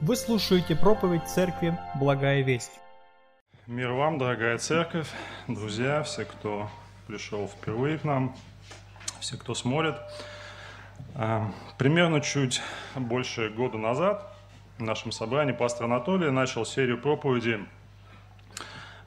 Вы 0.00 0.16
слушаете 0.16 0.74
проповедь 0.74 1.26
церкви 1.28 1.78
«Благая 1.94 2.42
весть». 2.42 2.72
Мир 3.66 3.92
вам, 3.92 4.18
дорогая 4.18 4.58
церковь, 4.58 5.08
друзья, 5.46 6.02
все, 6.02 6.24
кто 6.24 6.68
пришел 7.06 7.46
впервые 7.46 7.98
к 7.98 8.04
нам, 8.04 8.36
все, 9.20 9.38
кто 9.38 9.54
смотрит. 9.54 9.94
А, 11.14 11.50
примерно 11.78 12.20
чуть 12.20 12.60
больше 12.96 13.48
года 13.50 13.78
назад 13.78 14.36
в 14.78 14.82
нашем 14.82 15.12
собрании 15.12 15.52
пастор 15.52 15.86
Анатолий 15.86 16.30
начал 16.30 16.66
серию 16.66 17.00
проповедей 17.00 17.64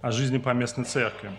о 0.02 0.12
жизни 0.12 0.38
поместной 0.38 0.86
церкви. 0.86 1.32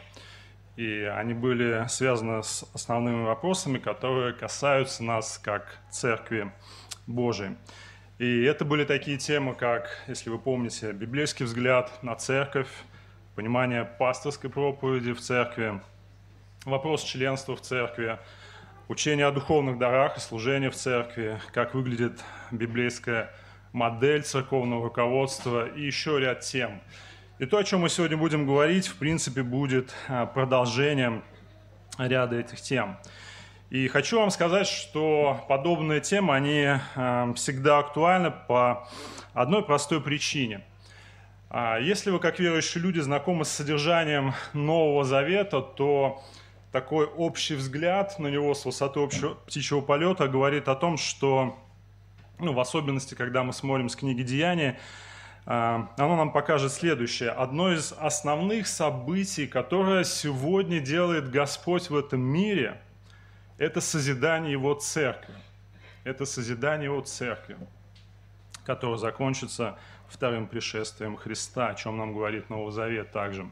И 0.76 1.02
они 1.02 1.32
были 1.32 1.86
связаны 1.88 2.42
с 2.42 2.64
основными 2.74 3.24
вопросами, 3.24 3.78
которые 3.78 4.34
касаются 4.34 5.02
нас 5.02 5.38
как 5.42 5.78
церкви 5.90 6.52
Божией. 7.06 7.56
И 8.18 8.42
это 8.42 8.64
были 8.64 8.84
такие 8.84 9.16
темы, 9.16 9.54
как, 9.54 9.88
если 10.08 10.28
вы 10.28 10.40
помните, 10.40 10.90
библейский 10.90 11.46
взгляд 11.46 12.02
на 12.02 12.16
церковь, 12.16 12.68
понимание 13.36 13.84
пасторской 13.84 14.50
проповеди 14.50 15.12
в 15.12 15.20
церкви, 15.20 15.80
вопрос 16.64 17.04
членства 17.04 17.54
в 17.54 17.60
церкви, 17.60 18.18
учение 18.88 19.24
о 19.26 19.30
духовных 19.30 19.78
дарах 19.78 20.16
и 20.16 20.20
служении 20.20 20.68
в 20.68 20.74
церкви, 20.74 21.40
как 21.52 21.74
выглядит 21.74 22.20
библейская 22.50 23.30
модель 23.72 24.24
церковного 24.24 24.82
руководства 24.84 25.68
и 25.68 25.82
еще 25.82 26.18
ряд 26.18 26.40
тем. 26.40 26.80
И 27.38 27.46
то, 27.46 27.58
о 27.58 27.62
чем 27.62 27.82
мы 27.82 27.88
сегодня 27.88 28.16
будем 28.16 28.46
говорить, 28.46 28.88
в 28.88 28.96
принципе, 28.96 29.44
будет 29.44 29.94
а, 30.08 30.26
продолжением 30.26 31.22
ряда 31.98 32.34
этих 32.34 32.60
тем. 32.60 32.98
И 33.70 33.86
хочу 33.88 34.18
вам 34.18 34.30
сказать, 34.30 34.66
что 34.66 35.44
подобные 35.46 36.00
темы, 36.00 36.34
они 36.34 36.68
э, 36.94 37.32
всегда 37.36 37.80
актуальны 37.80 38.30
по 38.30 38.88
одной 39.34 39.62
простой 39.62 40.00
причине. 40.00 40.64
А 41.50 41.78
если 41.78 42.10
вы, 42.10 42.18
как 42.18 42.38
верующие 42.38 42.82
люди, 42.82 43.00
знакомы 43.00 43.44
с 43.44 43.50
содержанием 43.50 44.32
Нового 44.54 45.04
Завета, 45.04 45.60
то 45.60 46.22
такой 46.72 47.04
общий 47.04 47.56
взгляд 47.56 48.18
на 48.18 48.28
него 48.28 48.54
с 48.54 48.64
высоты 48.64 49.00
общего 49.00 49.34
птичьего 49.34 49.82
полета 49.82 50.28
говорит 50.28 50.66
о 50.68 50.74
том, 50.74 50.96
что, 50.96 51.58
ну, 52.38 52.54
в 52.54 52.60
особенности, 52.60 53.14
когда 53.14 53.42
мы 53.42 53.52
смотрим 53.52 53.90
с 53.90 53.96
книги 53.96 54.22
Деяния, 54.22 54.78
э, 55.44 55.50
оно 55.50 56.16
нам 56.16 56.32
покажет 56.32 56.72
следующее. 56.72 57.32
Одно 57.32 57.70
из 57.70 57.92
основных 57.92 58.66
событий, 58.66 59.46
которое 59.46 60.04
сегодня 60.04 60.80
делает 60.80 61.30
Господь 61.30 61.90
в 61.90 61.96
этом 61.98 62.22
мире– 62.22 62.80
это 63.58 63.80
созидание 63.80 64.52
Его 64.52 64.74
церкви. 64.74 65.34
Это 66.04 66.24
созидание 66.24 66.86
Его 66.86 67.00
церкви, 67.02 67.56
которое 68.64 68.96
закончится 68.96 69.76
вторым 70.08 70.46
пришествием 70.46 71.16
Христа, 71.16 71.68
о 71.68 71.74
чем 71.74 71.98
нам 71.98 72.14
говорит 72.14 72.48
Новый 72.48 72.72
Завет 72.72 73.10
также. 73.10 73.50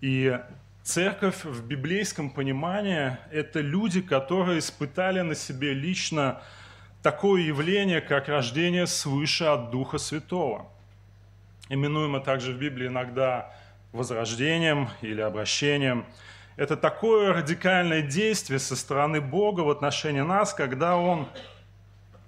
И 0.00 0.40
церковь 0.82 1.44
в 1.44 1.64
библейском 1.66 2.30
понимании– 2.30 3.18
это 3.30 3.60
люди, 3.60 4.00
которые 4.00 4.58
испытали 4.58 5.20
на 5.20 5.34
себе 5.34 5.74
лично 5.74 6.42
такое 7.02 7.42
явление, 7.42 8.00
как 8.00 8.28
рождение 8.28 8.86
свыше 8.86 9.44
от 9.44 9.70
Духа 9.70 9.98
Святого. 9.98 10.66
Именуемо 11.68 12.20
также 12.20 12.52
в 12.52 12.58
Библии 12.58 12.88
иногда 12.88 13.54
возрождением 13.92 14.88
или 15.02 15.20
обращением– 15.20 16.06
это 16.60 16.76
такое 16.76 17.32
радикальное 17.32 18.02
действие 18.02 18.58
со 18.58 18.76
стороны 18.76 19.22
Бога 19.22 19.62
в 19.62 19.70
отношении 19.70 20.20
нас, 20.20 20.52
когда 20.52 20.98
Он 20.98 21.26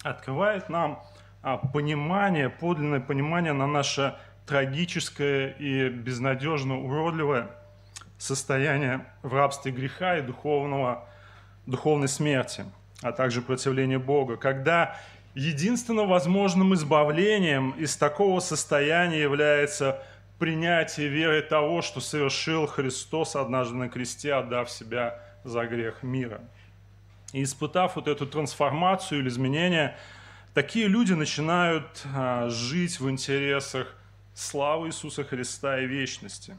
открывает 0.03 0.71
нам 0.71 1.03
а, 1.43 1.59
понимание, 1.59 2.49
подлинное 2.49 3.01
понимание 3.01 3.53
на 3.53 3.67
наше 3.67 4.15
трагическое 4.47 5.51
и 5.59 5.91
безнадежно 5.91 6.81
уродливое 6.81 7.49
состояние 8.17 9.05
в 9.23 9.35
рабстве 9.35 9.71
греха 9.71 10.17
и 10.17 10.23
духовного, 10.23 11.07
духовной 11.67 12.09
смерти, 12.09 12.65
а 13.03 13.13
также 13.13 13.43
противление 13.43 13.99
Бога. 13.99 14.39
Когда 14.39 14.97
единственным 15.35 16.09
возможным 16.09 16.73
избавлением 16.73 17.73
из 17.73 17.99
такого 17.99 18.41
состояния 18.41 19.21
является 19.21 20.03
принятие 20.43 21.07
веры 21.07 21.41
того, 21.41 21.83
что 21.83 22.01
совершил 22.01 22.67
Христос 22.67 23.37
однажды 23.37 23.77
на 23.77 23.89
кресте, 23.89 24.35
отдав 24.35 24.69
себя 24.69 25.21
за 25.45 25.67
грех 25.67 26.03
мира. 26.03 26.41
И 27.33 27.45
испытав 27.45 27.95
вот 27.95 28.09
эту 28.09 28.27
трансформацию 28.27 29.21
или 29.21 29.29
изменение, 29.29 29.97
такие 30.53 30.89
люди 30.89 31.13
начинают 31.13 32.05
а, 32.13 32.49
жить 32.49 32.99
в 32.99 33.09
интересах 33.09 33.95
славы 34.35 34.89
Иисуса 34.89 35.23
Христа 35.23 35.79
и 35.79 35.87
вечности. 35.87 36.57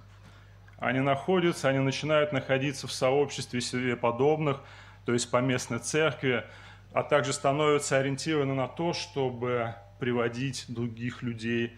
Они 0.77 1.01
находятся, 1.01 1.67
они 1.67 1.79
начинают 1.79 2.31
находиться 2.31 2.87
в 2.87 2.93
сообществе 2.93 3.59
себе 3.59 3.97
подобных, 3.97 4.61
то 5.05 5.11
есть 5.11 5.29
по 5.29 5.41
местной 5.41 5.79
церкви, 5.79 6.45
а 6.93 7.03
также 7.03 7.33
становятся 7.33 7.97
ориентированы 7.97 8.53
на 8.53 8.69
то, 8.69 8.93
чтобы 8.93 9.75
приводить 9.99 10.67
других 10.69 11.21
людей 11.21 11.77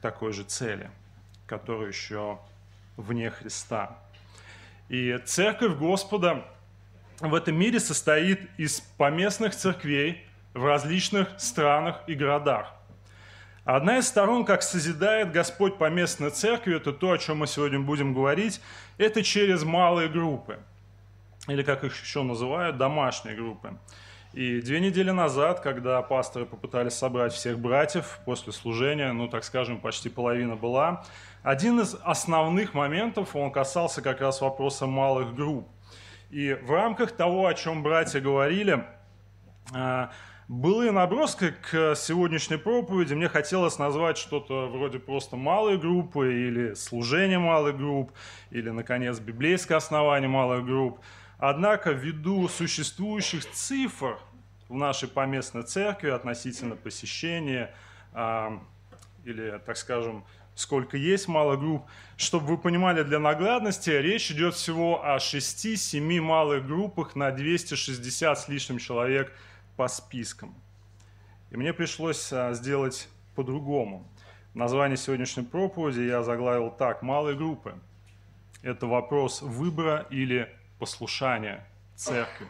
такой 0.00 0.32
же 0.32 0.44
цели, 0.44 0.90
которая 1.46 1.88
еще 1.88 2.38
вне 2.96 3.30
Христа. 3.30 3.98
И 4.88 5.18
церковь 5.24 5.76
Господа 5.76 6.44
в 7.20 7.34
этом 7.34 7.56
мире 7.56 7.80
состоит 7.80 8.48
из 8.58 8.80
поместных 8.80 9.54
церквей 9.54 10.26
в 10.54 10.64
различных 10.64 11.28
странах 11.38 12.02
и 12.06 12.14
городах. 12.14 12.74
Одна 13.64 13.98
из 13.98 14.08
сторон, 14.08 14.44
как 14.44 14.62
созидает 14.62 15.32
Господь 15.32 15.76
поместной 15.76 16.30
церкви, 16.30 16.76
это 16.76 16.92
то, 16.92 17.12
о 17.12 17.18
чем 17.18 17.38
мы 17.38 17.46
сегодня 17.46 17.78
будем 17.78 18.14
говорить, 18.14 18.60
это 18.96 19.22
через 19.22 19.62
малые 19.62 20.08
группы, 20.08 20.58
или 21.46 21.62
как 21.62 21.84
их 21.84 22.00
еще 22.02 22.22
называют, 22.22 22.78
домашние 22.78 23.36
группы. 23.36 23.76
И 24.32 24.60
две 24.60 24.78
недели 24.78 25.10
назад, 25.10 25.58
когда 25.58 26.00
пасторы 26.02 26.46
попытались 26.46 26.92
собрать 26.92 27.32
всех 27.32 27.58
братьев 27.58 28.20
после 28.24 28.52
служения, 28.52 29.12
ну, 29.12 29.26
так 29.26 29.42
скажем, 29.42 29.80
почти 29.80 30.08
половина 30.08 30.54
была, 30.54 31.04
один 31.42 31.80
из 31.80 31.96
основных 32.04 32.72
моментов, 32.72 33.34
он 33.34 33.50
касался 33.50 34.02
как 34.02 34.20
раз 34.20 34.40
вопроса 34.40 34.86
малых 34.86 35.34
групп. 35.34 35.68
И 36.30 36.56
в 36.62 36.70
рамках 36.70 37.10
того, 37.10 37.48
о 37.48 37.54
чем 37.54 37.82
братья 37.82 38.20
говорили, 38.20 38.84
а, 39.74 40.10
было 40.46 40.86
и 40.86 40.90
наброска 40.90 41.50
к 41.50 41.96
сегодняшней 41.96 42.56
проповеди. 42.56 43.14
Мне 43.14 43.28
хотелось 43.28 43.80
назвать 43.80 44.16
что-то 44.16 44.68
вроде 44.68 45.00
просто 45.00 45.34
малой 45.34 45.76
группы 45.76 46.32
или 46.32 46.74
служение 46.74 47.40
малых 47.40 47.76
групп, 47.76 48.12
или, 48.52 48.70
наконец, 48.70 49.18
библейское 49.18 49.78
основание 49.78 50.28
малых 50.28 50.64
групп– 50.64 51.00
Однако, 51.40 51.92
ввиду 51.92 52.48
существующих 52.48 53.50
цифр 53.50 54.18
в 54.68 54.74
нашей 54.74 55.08
поместной 55.08 55.62
церкви 55.62 56.10
относительно 56.10 56.76
посещения, 56.76 57.74
э, 58.12 58.58
или, 59.24 59.58
так 59.64 59.78
скажем, 59.78 60.22
сколько 60.54 60.98
есть 60.98 61.28
малых 61.28 61.58
групп, 61.60 61.86
чтобы 62.18 62.46
вы 62.46 62.58
понимали, 62.58 63.02
для 63.04 63.18
наглядности 63.18 63.88
речь 63.88 64.30
идет 64.30 64.54
всего 64.54 65.02
о 65.02 65.16
6-7 65.16 66.20
малых 66.20 66.66
группах 66.66 67.16
на 67.16 67.30
260 67.30 68.38
с 68.38 68.48
лишним 68.48 68.76
человек 68.76 69.32
по 69.78 69.88
спискам. 69.88 70.54
И 71.50 71.56
мне 71.56 71.72
пришлось 71.72 72.30
а, 72.34 72.52
сделать 72.52 73.08
по-другому. 73.34 74.06
Название 74.52 74.98
сегодняшней 74.98 75.44
проповеди 75.44 76.02
я 76.02 76.22
заглавил 76.22 76.70
так 76.70 77.00
«Малые 77.00 77.34
группы». 77.34 77.74
Это 78.62 78.86
вопрос 78.86 79.40
выбора 79.40 80.06
или 80.10 80.54
послушания 80.80 81.64
церкви. 81.94 82.48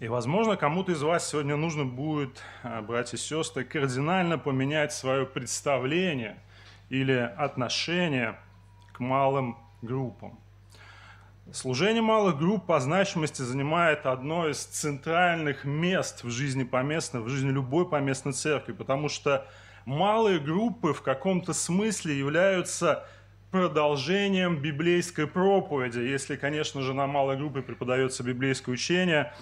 И, 0.00 0.08
возможно, 0.08 0.56
кому-то 0.56 0.90
из 0.90 1.02
вас 1.02 1.28
сегодня 1.28 1.54
нужно 1.54 1.84
будет, 1.84 2.42
а, 2.64 2.82
братья 2.82 3.16
и 3.16 3.20
сестры, 3.20 3.62
кардинально 3.62 4.36
поменять 4.36 4.92
свое 4.92 5.26
представление 5.26 6.40
или 6.88 7.32
отношение 7.36 8.36
к 8.92 8.98
малым 8.98 9.56
группам. 9.80 10.40
Служение 11.52 12.02
малых 12.02 12.38
групп 12.38 12.66
по 12.66 12.80
значимости 12.80 13.42
занимает 13.42 14.06
одно 14.06 14.48
из 14.48 14.64
центральных 14.64 15.64
мест 15.64 16.24
в 16.24 16.30
жизни 16.30 16.64
поместной, 16.64 17.20
в 17.20 17.28
жизни 17.28 17.50
любой 17.50 17.88
поместной 17.88 18.32
церкви, 18.32 18.72
потому 18.72 19.08
что 19.08 19.46
малые 19.84 20.40
группы 20.40 20.92
в 20.94 21.02
каком-то 21.02 21.52
смысле 21.52 22.18
являются 22.18 23.06
продолжением 23.52 24.56
библейской 24.56 25.28
проповеди, 25.28 26.00
если, 26.00 26.34
конечно 26.34 26.82
же, 26.82 26.92
на 26.92 27.06
малой 27.06 27.36
группе 27.36 27.62
преподается 27.62 28.24
библейское 28.24 28.72
учение, 28.72 29.32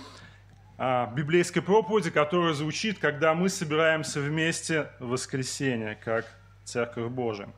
а, 0.77 1.07
библейской 1.07 1.61
проповеди, 1.61 2.11
которая 2.11 2.53
звучит, 2.53 2.99
когда 2.99 3.33
мы 3.33 3.49
собираемся 3.49 4.21
вместе 4.21 4.91
в 4.99 5.09
воскресенье, 5.09 5.95
как 6.05 6.27
Церковь 6.65 7.11
Божия. 7.11 7.49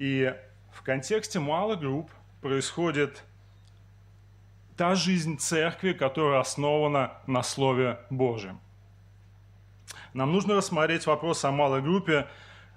И 0.00 0.34
в 0.72 0.82
контексте 0.82 1.38
малых 1.38 1.78
групп 1.78 2.10
происходит 2.40 3.22
та 4.76 4.96
жизнь 4.96 5.38
церкви, 5.38 5.92
которая 5.92 6.40
основана 6.40 7.12
на 7.28 7.44
Слове 7.44 8.00
Божьем– 8.10 8.60
нам 10.16 10.32
нужно 10.32 10.54
рассмотреть 10.54 11.06
вопрос 11.06 11.44
о 11.44 11.50
малой 11.50 11.82
группе 11.82 12.26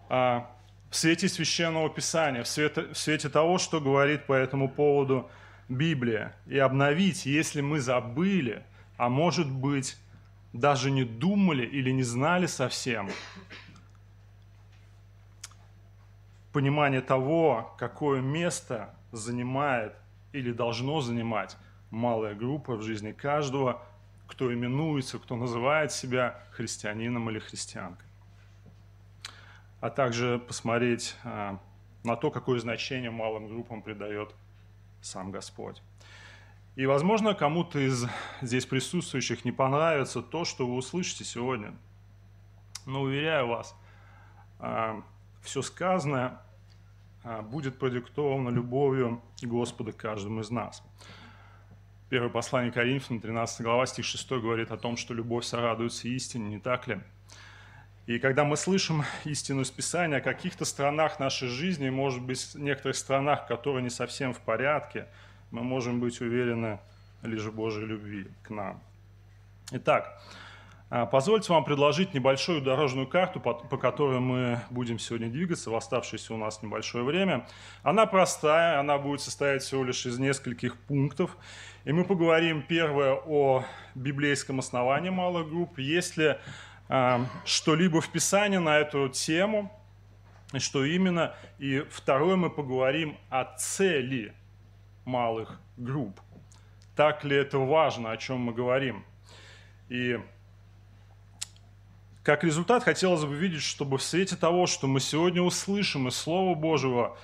а, 0.10 0.50
в 0.90 0.96
свете 0.96 1.30
священного 1.30 1.90
писания, 1.90 2.44
в 2.44 2.48
свете, 2.48 2.88
в 2.94 2.98
свете 2.98 3.30
того, 3.30 3.58
что 3.58 3.80
говорит 3.80 4.26
по 4.26 4.34
этому 4.34 4.70
поводу 4.70 5.30
Библия, 5.68 6.36
и 6.48 6.58
обновить, 6.58 7.26
если 7.26 7.62
мы 7.62 7.80
забыли, 7.80 8.64
а 8.98 9.10
может 9.10 9.52
быть, 9.52 9.98
даже 10.52 10.90
не 10.90 11.04
думали 11.04 11.66
или 11.66 11.92
не 11.92 12.04
знали 12.04 12.48
совсем, 12.48 13.10
понимание 16.52 17.02
того, 17.02 17.76
какое 17.78 18.22
место 18.22 18.96
занимает 19.12 19.94
или 20.34 20.52
должно 20.52 21.02
занимать 21.02 21.56
малая 21.92 22.34
группа 22.34 22.76
в 22.76 22.82
жизни 22.82 23.12
каждого, 23.12 23.84
кто 24.28 24.52
именуется, 24.54 25.20
кто 25.20 25.36
называет 25.36 25.92
себя 25.92 26.44
христианином 26.52 27.30
или 27.30 27.40
христианкой. 27.40 28.09
А 29.82 29.90
также 29.90 30.40
посмотреть 30.40 31.16
а, 31.24 31.60
на 32.04 32.16
то, 32.16 32.32
какое 32.32 32.60
значение 32.60 33.12
малым 33.12 33.48
группам 33.48 33.82
придает 33.82 34.36
сам 35.02 35.32
Господь. 35.32 35.82
И, 36.76 36.86
возможно, 36.86 37.34
кому-то 37.34 37.80
из 37.80 38.06
здесь 38.42 38.66
присутствующих 38.66 39.46
не 39.46 39.52
понравится 39.52 40.22
то, 40.22 40.46
что 40.46 40.68
вы 40.68 40.76
услышите 40.76 41.24
сегодня. 41.24 41.74
Но, 42.86 43.02
уверяю 43.02 43.48
вас, 43.48 43.76
а, 44.60 45.04
все 45.42 45.62
сказанное 45.62 46.40
а, 47.24 47.42
будет 47.42 47.80
продиктовано 47.80 48.50
любовью 48.50 49.22
Господа 49.42 49.92
к 49.92 49.98
каждому 49.98 50.42
из 50.42 50.52
нас. 50.52 50.84
Первое 52.10 52.30
послание 52.30 52.72
Коринфянам, 52.72 53.22
13 53.22 53.62
глава, 53.62 53.86
стих 53.86 54.06
6 54.06 54.32
говорит 54.32 54.72
о 54.72 54.78
том, 54.78 54.98
что 54.98 55.14
любовь 55.14 55.46
сорадуется 55.46 56.08
истине, 56.08 56.50
не 56.50 56.60
так 56.60 56.88
ли? 56.88 57.02
И 58.10 58.18
когда 58.18 58.44
мы 58.44 58.58
слышим 58.58 59.04
истину 59.24 59.62
из 59.62 59.70
Писания 59.70 60.18
о 60.18 60.22
каких-то 60.22 60.66
странах 60.66 61.20
нашей 61.20 61.48
жизни, 61.48 61.92
может 61.92 62.24
быть, 62.24 62.56
некоторых 62.56 62.96
странах, 62.96 63.46
которые 63.46 63.84
не 63.84 63.92
совсем 63.92 64.34
в 64.34 64.40
порядке, 64.40 65.06
мы 65.52 65.62
можем 65.62 66.00
быть 66.00 66.20
уверены 66.20 66.80
лишь 67.22 67.44
в 67.44 67.54
Божьей 67.54 67.86
любви 67.86 68.26
к 68.42 68.50
нам. 68.50 68.82
Итак, 69.74 70.20
а, 70.90 71.06
позвольте 71.06 71.54
вам 71.54 71.64
предложить 71.64 72.16
небольшую 72.16 72.64
дорожную 72.64 73.06
карту, 73.06 73.40
по, 73.40 73.54
которой 73.54 74.20
мы 74.20 74.60
будем 74.72 74.98
сегодня 74.98 75.30
двигаться 75.30 75.70
в 75.70 75.76
оставшееся 75.76 76.34
у 76.34 76.38
нас 76.38 76.64
небольшое 76.64 77.04
время. 77.04 77.46
Она 77.84 78.08
простая, 78.08 78.80
она 78.80 78.98
будет 78.98 79.22
состоять 79.22 79.62
всего 79.62 79.84
лишь 79.84 80.08
из 80.08 80.18
нескольких 80.18 80.78
пунктов. 80.78 81.38
И 81.86 81.92
мы 81.92 82.06
поговорим 82.06 82.64
первое 82.64 83.14
о 83.14 83.66
библейском 83.94 84.58
основании 84.58 85.12
малых 85.12 85.48
групп. 85.48 85.78
Если 85.78 86.40
что-либо 87.46 88.02
в 88.02 88.10
Писании 88.10 88.58
на 88.58 88.80
эту 88.80 89.10
тему, 89.10 89.72
и 90.54 90.60
что 90.60 90.84
именно. 90.84 91.36
И 91.60 91.86
второе, 91.90 92.36
мы 92.36 92.50
поговорим 92.50 93.18
о 93.30 93.46
цели 93.58 94.34
малых 95.06 95.60
групп. 95.78 96.20
Так 96.96 97.24
ли 97.24 97.36
это 97.36 97.60
важно, 97.60 98.12
о 98.12 98.18
чем 98.18 98.40
мы 98.40 98.54
говорим? 98.54 99.06
И 99.90 100.20
как 102.24 102.44
результат, 102.44 102.84
хотелось 102.84 103.24
бы 103.24 103.36
видеть, 103.36 103.62
чтобы 103.62 103.98
в 103.98 104.04
свете 104.04 104.36
того, 104.36 104.68
что 104.68 104.88
мы 104.88 105.00
сегодня 105.00 105.42
услышим 105.42 106.08
из 106.08 106.16
Слова 106.16 106.54
Божьего, 106.56 107.18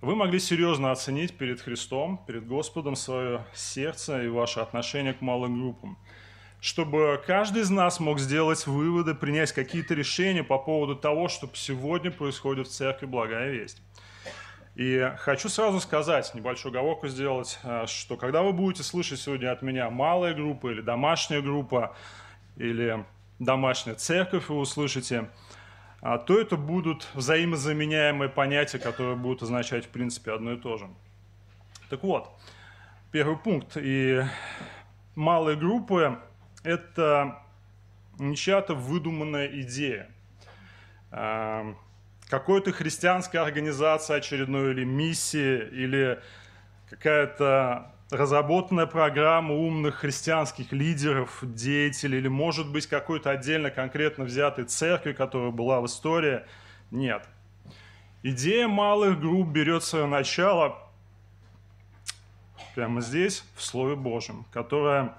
вы 0.00 0.16
могли 0.16 0.40
серьезно 0.40 0.90
оценить 0.90 1.38
перед 1.38 1.60
Христом, 1.60 2.22
перед 2.26 2.46
Господом 2.46 2.96
свое 2.96 3.46
сердце 3.54 4.24
и 4.24 4.28
ваше 4.28 4.60
отношение 4.60 5.14
к 5.14 5.20
малым 5.20 5.60
группам. 5.60 5.96
Чтобы 6.62 7.20
каждый 7.26 7.62
из 7.62 7.70
нас 7.70 7.98
мог 7.98 8.20
сделать 8.20 8.68
выводы, 8.68 9.16
принять 9.16 9.50
какие-то 9.50 9.94
решения 9.94 10.44
по 10.44 10.58
поводу 10.58 10.94
того, 10.94 11.26
что 11.26 11.50
сегодня 11.54 12.12
происходит 12.12 12.68
в 12.68 12.70
церкви 12.70 13.06
«Благая 13.06 13.50
весть». 13.50 13.82
И 14.76 15.12
хочу 15.18 15.48
сразу 15.48 15.80
сказать, 15.80 16.32
небольшую 16.36 16.70
оговорку 16.70 17.08
сделать, 17.08 17.58
э, 17.64 17.86
что 17.88 18.16
когда 18.16 18.42
вы 18.42 18.52
будете 18.52 18.84
слышать 18.84 19.18
сегодня 19.18 19.50
от 19.50 19.62
меня 19.62 19.90
малая 19.90 20.34
группа 20.34 20.68
или 20.68 20.82
домашняя 20.82 21.42
группа, 21.42 21.96
или 22.56 23.04
домашняя 23.40 23.96
церковь 23.96 24.48
вы 24.48 24.58
услышите, 24.58 25.30
а, 26.00 26.16
то 26.16 26.40
это 26.40 26.56
будут 26.56 27.08
взаимозаменяемые 27.14 28.28
понятия, 28.28 28.78
которые 28.78 29.16
будут 29.16 29.42
означать 29.42 29.86
в 29.86 29.88
принципе 29.88 30.30
одно 30.30 30.52
и 30.52 30.56
то 30.56 30.78
же. 30.78 30.88
Так 31.90 32.04
вот, 32.04 32.30
первый 33.10 33.36
пункт. 33.36 33.76
И 33.76 34.22
малые 35.16 35.56
группы– 35.56 36.20
это 36.62 37.38
не 38.18 38.36
чья-то 38.36 38.74
выдуманная 38.74 39.48
идея. 39.62 40.10
А, 41.10 41.74
какой-то 42.28 42.72
христианская 42.72 43.40
организация 43.40 44.16
очередной 44.16 44.72
или 44.72 44.84
миссии, 44.84 45.68
или 45.70 46.20
какая-то 46.88 47.92
разработанная 48.10 48.86
программа 48.86 49.54
умных 49.54 49.96
христианских 49.96 50.72
лидеров, 50.72 51.38
деятелей, 51.42 52.18
или, 52.18 52.28
может 52.28 52.70
быть, 52.70 52.86
какой-то 52.86 53.30
отдельно 53.30 53.70
конкретно 53.70 54.24
взятой 54.24 54.64
церкви, 54.64 55.12
которая 55.12 55.50
была 55.50 55.80
в 55.80 55.86
истории. 55.86 56.42
Нет. 56.90 57.26
Идея 58.22 58.68
малых 58.68 59.18
групп 59.18 59.48
берет 59.48 59.82
свое 59.82 60.06
начало 60.06 60.78
прямо 62.74 63.00
здесь, 63.00 63.44
в 63.56 63.62
Слове 63.62 63.96
Божьем, 63.96 64.44
которое 64.52 65.14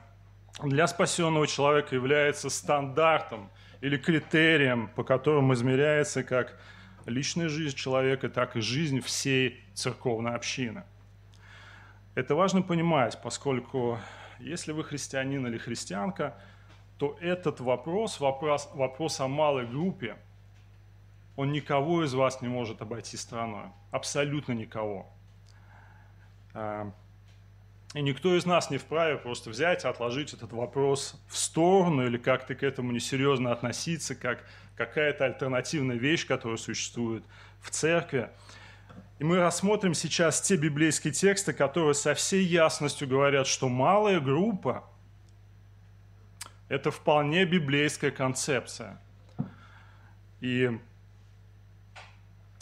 для 0.61 0.87
спасенного 0.87 1.47
человека 1.47 1.95
является 1.95 2.49
стандартом 2.49 3.49
или 3.81 3.97
критерием, 3.97 4.89
по 4.95 5.03
которому 5.03 5.53
измеряется 5.53 6.23
как 6.23 6.59
личная 7.05 7.49
жизнь 7.49 7.75
человека, 7.75 8.29
так 8.29 8.55
и 8.55 8.61
жизнь 8.61 9.01
всей 9.01 9.63
церковной 9.73 10.35
общины– 10.35 10.83
это 12.15 12.35
важно 12.35 12.61
понимать, 12.61 13.19
поскольку 13.21 13.97
если 14.39 14.71
вы 14.71 14.83
христианин 14.83 15.47
или 15.47 15.57
христианка, 15.57 16.37
то 16.99 17.17
этот 17.19 17.59
вопрос, 17.59 18.19
вопрос, 18.19 18.69
вопрос 18.73 19.19
о 19.19 19.27
малой 19.27 19.65
группе, 19.65 20.17
он 21.35 21.51
никого 21.51 22.03
из 22.03 22.13
вас 22.13 22.41
не 22.41 22.47
может 22.47 22.83
обойти 22.83 23.17
стороной. 23.17 23.65
Абсолютно 23.89 24.53
никого. 24.53 25.11
И 27.93 28.01
никто 28.01 28.35
из 28.35 28.45
нас 28.45 28.71
не 28.71 28.77
вправе 28.77 29.17
просто 29.17 29.51
взять, 29.51 29.85
отложить 29.85 30.33
этот 30.33 30.51
вопрос 30.51 31.21
в 31.27 31.37
сторону 31.37 32.05
или 32.05 32.17
как-то 32.17 32.55
к 32.55 32.63
этому 32.63 32.91
несерьезно 32.91 33.51
относиться, 33.51 34.15
как 34.15 34.43
какая-то 34.75 35.25
альтернативная 35.25 35.97
вещь, 35.97 36.25
которая 36.25 36.57
существует 36.57 37.23
в 37.61 37.69
церкви. 37.69 38.29
И 39.19 39.23
мы 39.23 39.37
рассмотрим 39.37 39.93
сейчас 39.93 40.41
те 40.41 40.55
библейские 40.55 41.13
тексты, 41.13 41.53
которые 41.53 41.93
со 41.93 42.15
всей 42.15 42.43
ясностью 42.43 43.07
говорят, 43.07 43.45
что 43.45 43.69
малая 43.69 44.19
группа– 44.19 44.83
это 46.67 46.89
вполне 46.89 47.45
библейская 47.45 48.09
концепция. 48.09 48.99
И 50.41 50.71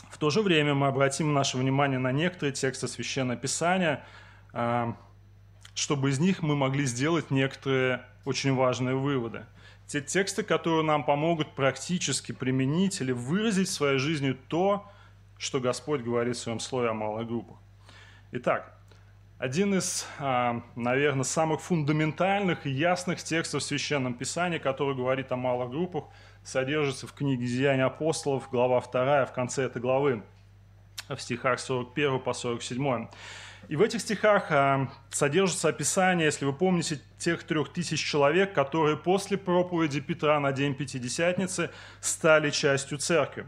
в 0.10 0.18
то 0.18 0.30
же 0.30 0.42
время 0.42 0.74
мы 0.74 0.88
обратим 0.88 1.34
наше 1.34 1.58
внимание 1.58 2.00
на 2.00 2.12
некоторые 2.12 2.54
тексты 2.54 2.90
Священного 2.90 3.40
Писания, 3.40 4.04
а, 4.52 4.98
чтобы 5.74 6.10
из 6.10 6.20
них 6.20 6.42
мы 6.42 6.56
могли 6.56 6.86
сделать 6.86 7.32
некоторые 7.32 8.06
очень 8.26 8.54
важные 8.54 8.96
выводы. 8.96 9.46
Те 9.88 10.02
тексты, 10.02 10.44
которые 10.44 10.84
нам 10.84 11.04
помогут 11.04 11.54
практически 11.54 12.32
применить 12.32 13.02
или 13.02 13.12
выразить 13.12 13.68
в 13.68 13.74
своей 13.74 13.98
жизни 13.98 14.32
то, 14.48 14.90
что 15.38 15.60
Господь 15.60 16.02
говорит 16.02 16.36
в 16.36 16.40
своем 16.40 16.60
слове 16.60 16.90
о 16.90 16.94
малых 16.94 17.28
группах. 17.28 17.58
Итак, 18.32 18.78
один 19.38 19.74
из, 19.74 20.06
а, 20.20 20.62
наверное, 20.76 21.24
самых 21.24 21.62
фундаментальных 21.62 22.68
и 22.68 22.70
ясных 22.70 23.24
текстов 23.24 23.64
в 23.64 23.66
Священном 23.66 24.14
Писании, 24.14 24.60
который 24.60 24.96
говорит 24.96 25.32
о 25.32 25.36
малых 25.36 25.72
группах, 25.72 26.04
содержится 26.44 27.08
в 27.08 27.14
книге 27.14 27.48
«Деяния 27.48 27.86
апостолов», 27.86 28.50
глава 28.52 28.82
2, 28.82 29.26
в 29.26 29.34
конце 29.34 29.64
этой 29.64 29.82
главы, 29.82 30.24
в 31.10 31.18
стихах 31.18 31.60
41 31.60 32.20
по 32.20 32.34
47. 32.34 33.08
И 33.72 33.78
в 33.78 33.82
этих 33.82 34.02
стихах 34.02 34.48
а, 34.50 34.92
содержится 35.12 35.70
описание, 35.70 36.26
если 36.26 36.44
вы 36.44 36.52
помните, 36.52 37.00
тех 37.18 37.42
трех 37.46 37.72
тысяч 37.72 38.04
человек, 38.04 38.54
которые 38.54 38.98
после 38.98 39.38
проповеди 39.38 40.02
Петра 40.02 40.42
на 40.42 40.52
день 40.52 40.76
Пятидесятницы 40.76 41.70
стали 42.02 42.50
частью 42.50 42.98
церкви. 42.98 43.46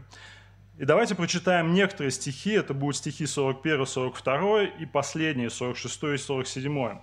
И 0.78 0.86
давайте 0.86 1.14
прочитаем 1.14 1.74
некоторые 1.74 2.10
стихи, 2.10 2.52
это 2.52 2.72
будут 2.72 2.96
стихи 2.96 3.26
41, 3.26 3.84
42 3.84 4.62
и 4.62 4.86
последние, 4.86 5.50
46 5.50 6.04
и 6.04 6.16
47. 6.16 6.98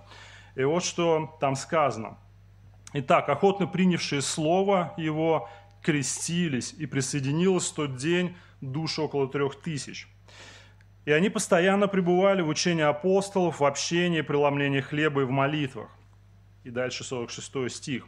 И 0.56 0.64
вот 0.64 0.82
что 0.82 1.36
там 1.40 1.54
сказано. 1.54 2.18
Итак, 2.92 3.28
охотно 3.28 3.68
принявшие 3.68 4.20
слово 4.20 4.94
его 4.96 5.48
крестились, 5.80 6.74
и 6.76 6.86
присоединилось 6.86 7.70
в 7.70 7.74
тот 7.76 7.94
день 7.94 8.36
душ 8.60 8.98
около 8.98 9.28
трех 9.28 9.62
тысяч. 9.62 10.08
И 11.04 11.10
они 11.10 11.30
постоянно 11.30 11.88
пребывали 11.88 12.42
в 12.42 12.48
учении 12.48 12.84
апостолов, 12.84 13.60
в 13.60 13.64
общении, 13.64 14.20
преломлении 14.20 14.80
хлеба 14.80 15.22
и 15.22 15.24
в 15.24 15.30
молитвах. 15.30 15.88
И 16.64 16.70
дальше 16.70 17.02
46 17.02 17.70
стих. 17.74 18.04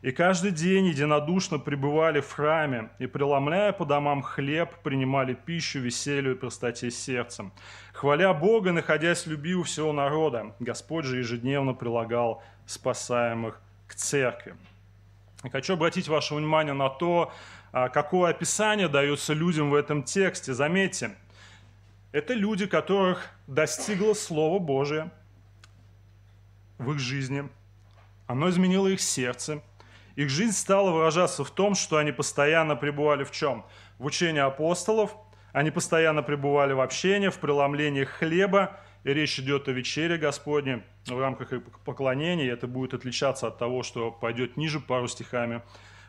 И 0.00 0.12
каждый 0.12 0.50
день 0.50 0.86
единодушно 0.86 1.58
пребывали 1.58 2.20
в 2.20 2.32
храме, 2.32 2.88
и, 2.98 3.06
преломляя 3.06 3.72
по 3.72 3.84
домам 3.84 4.22
хлеб, 4.22 4.76
принимали 4.82 5.34
пищу, 5.34 5.78
веселью 5.78 6.32
и 6.32 6.38
простоте 6.38 6.90
сердцем. 6.90 7.52
Хваля 7.92 8.32
Бога, 8.32 8.72
находясь 8.72 9.26
в 9.26 9.30
любви 9.30 9.54
у 9.54 9.62
всего 9.62 9.92
народа, 9.92 10.54
Господь 10.58 11.04
же 11.04 11.18
ежедневно 11.18 11.74
прилагал 11.74 12.42
спасаемых 12.64 13.60
к 13.86 13.94
церкви. 13.94 14.54
И 15.44 15.50
хочу 15.50 15.74
обратить 15.74 16.08
ваше 16.08 16.34
внимание 16.34 16.72
на 16.72 16.88
то, 16.88 17.30
а, 17.72 17.90
какое 17.90 18.30
описание 18.30 18.88
дается 18.88 19.34
людям 19.34 19.68
в 19.68 19.74
этом 19.74 20.02
тексте. 20.02 20.54
Заметьте, 20.54 21.10
это 22.12 22.34
люди, 22.34 22.66
которых 22.66 23.28
достигло 23.46 24.14
Слово 24.14 24.58
Божие 24.58 25.10
в 26.78 26.92
их 26.92 26.98
жизни. 26.98 27.48
Оно 28.26 28.48
изменило 28.48 28.88
их 28.88 29.00
сердце– 29.00 29.62
их 30.20 30.28
жизнь 30.28 30.52
стала 30.52 30.90
выражаться 30.90 31.44
в 31.44 31.50
том, 31.50 31.74
что 31.74 31.96
они 31.96 32.12
постоянно 32.12 32.76
пребывали 32.76 33.24
в 33.24 33.30
чем? 33.30 33.64
В 33.98 34.04
учении 34.04 34.40
апостолов, 34.40 35.16
они 35.52 35.70
постоянно 35.70 36.22
пребывали 36.22 36.72
в 36.72 36.80
общении, 36.80 37.28
в 37.28 37.38
преломлении 37.38 38.04
хлеба, 38.04 38.80
и 39.04 39.14
речь 39.14 39.38
идет 39.38 39.68
о 39.68 39.72
вечере 39.72 40.18
Господне 40.18 40.84
в 41.06 41.18
рамках 41.18 41.52
поклонения, 41.86 42.44
и 42.44 42.48
это 42.48 42.66
будет 42.66 42.92
отличаться 42.92 43.46
от 43.46 43.56
того, 43.56 43.82
что 43.82 44.10
пойдет 44.10 44.58
ниже 44.58 44.78
пару 44.78 45.08
стихами 45.08 45.62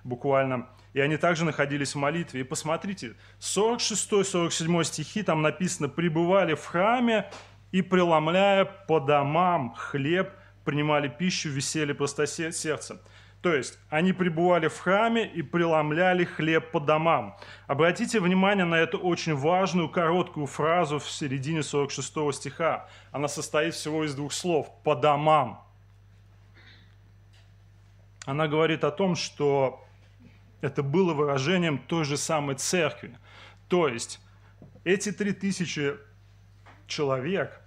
буквально. 0.04 0.68
И 0.94 1.00
они 1.00 1.18
также 1.18 1.46
находились 1.46 1.96
в 1.96 1.98
молитве. 1.98 2.42
И 2.42 2.44
посмотрите, 2.44 3.16
46-47 3.40 4.84
стихи, 4.84 5.24
там 5.24 5.42
написано, 5.42 5.90
«пребывали 5.90 6.54
в 6.54 6.66
храме 6.66 7.30
и, 7.72 7.82
преломляя 7.82 8.66
по 8.66 9.00
домам 9.00 9.74
хлеб, 9.76 10.32
принимали 10.66 11.08
пищу, 11.08 11.50
веселье 11.50 11.96
просто 11.96 12.28
сердцем». 12.28 13.00
То 13.42 13.56
есть 13.56 13.80
они 13.90 14.14
пребывали 14.14 14.68
в 14.68 14.78
храме 14.78 15.26
и 15.26 15.42
преломляли 15.42 16.26
хлеб 16.26 16.70
по 16.70 16.80
домам. 16.80 17.36
Обратите 17.66 18.20
внимание 18.20 18.66
на 18.66 18.76
эту 18.76 19.00
очень 19.00 19.36
важную 19.36 19.90
короткую 19.90 20.46
фразу 20.46 21.00
в 21.00 21.10
середине 21.10 21.64
46 21.64 22.34
стиха. 22.34 22.88
Она 23.12 23.28
состоит 23.28 23.74
всего 23.74 24.04
из 24.04 24.14
двух 24.14 24.32
слов 24.32 24.70
«по 24.84 24.96
домам». 24.96 25.66
Она 28.28 28.48
говорит 28.48 28.84
о 28.84 28.92
том, 28.92 29.16
что 29.16 29.84
это 30.62 30.84
было 30.84 31.14
выражением 31.14 31.78
той 31.80 32.06
же 32.06 32.18
самой 32.18 32.56
церкви. 32.56 33.18
То 33.68 33.88
есть 33.88 34.20
эти 34.84 35.12
три 35.12 35.34
тысячи 35.34 35.96
человек, 36.88 37.60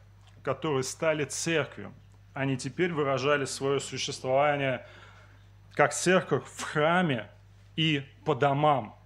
которые 0.42 0.82
стали 0.82 1.24
церковью, 1.24 1.92
они 2.32 2.56
теперь 2.56 2.92
выражали 2.92 3.44
свое 3.44 3.80
существование– 3.80 4.86
как 5.74 5.92
церковь 5.92 6.44
в 6.44 6.62
храме 6.62 7.28
и 7.76 8.02
по 8.24 8.34
домам. 8.34 8.96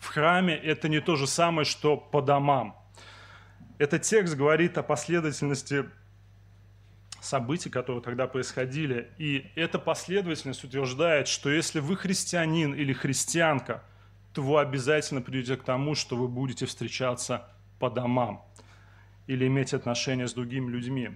В 0.00 0.08
храме 0.08 0.54
это 0.54 0.88
не 0.88 1.00
то 1.00 1.16
же 1.16 1.26
самое, 1.26 1.64
что 1.64 1.96
по 1.96 2.20
домам. 2.20 2.76
Этот 3.78 4.02
текст 4.02 4.34
говорит 4.34 4.76
о 4.78 4.82
последовательности 4.82 5.88
событий, 7.20 7.70
которые 7.70 8.02
тогда 8.02 8.26
происходили. 8.26 9.10
И 9.18 9.50
эта 9.54 9.78
последовательность 9.78 10.64
утверждает, 10.64 11.28
что 11.28 11.50
если 11.50 11.80
вы 11.80 11.96
христианин 11.96 12.74
или 12.74 12.92
христианка, 12.92 13.82
то 14.32 14.42
вы 14.42 14.60
обязательно 14.60 15.20
придете 15.20 15.56
к 15.56 15.64
тому, 15.64 15.94
что 15.94 16.16
вы 16.16 16.28
будете 16.28 16.66
встречаться 16.66 17.48
по 17.78 17.90
домам 17.90 18.44
или 19.26 19.46
иметь 19.46 19.74
отношения 19.74 20.26
с 20.26 20.34
другими 20.34 20.70
людьми. 20.70 21.10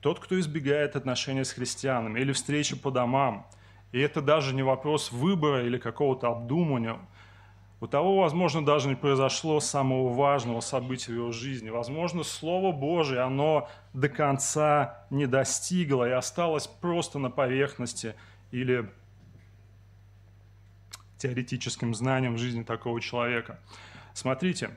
Тот, 0.00 0.18
кто 0.18 0.38
избегает 0.40 0.96
отношения 0.96 1.44
с 1.44 1.52
христианами 1.52 2.20
или 2.20 2.32
встречи 2.32 2.74
по 2.74 2.90
домам, 2.90 3.46
и 3.92 4.00
это 4.00 4.22
даже 4.22 4.54
не 4.54 4.62
вопрос 4.62 5.12
выбора 5.12 5.64
или 5.64 5.78
какого-то 5.78 6.28
обдумывания, 6.28 6.98
у 7.80 7.86
того, 7.86 8.20
возможно, 8.20 8.64
даже 8.64 8.88
не 8.88 8.94
произошло 8.94 9.58
самого 9.58 10.12
важного 10.12 10.60
события 10.60 11.12
в 11.12 11.16
его 11.16 11.32
жизни. 11.32 11.70
Возможно, 11.70 12.22
Слово 12.22 12.72
Божие, 12.72 13.20
оно 13.20 13.68
до 13.94 14.10
конца 14.10 15.06
не 15.08 15.26
достигло 15.26 16.06
и 16.06 16.12
осталось 16.12 16.66
просто 16.66 17.18
на 17.18 17.30
поверхности 17.30 18.14
или 18.50 18.90
теоретическим 21.16 21.94
знанием 21.94 22.34
в 22.34 22.38
жизни 22.38 22.64
такого 22.64 23.00
человека. 23.00 23.58
Смотрите, 24.12 24.70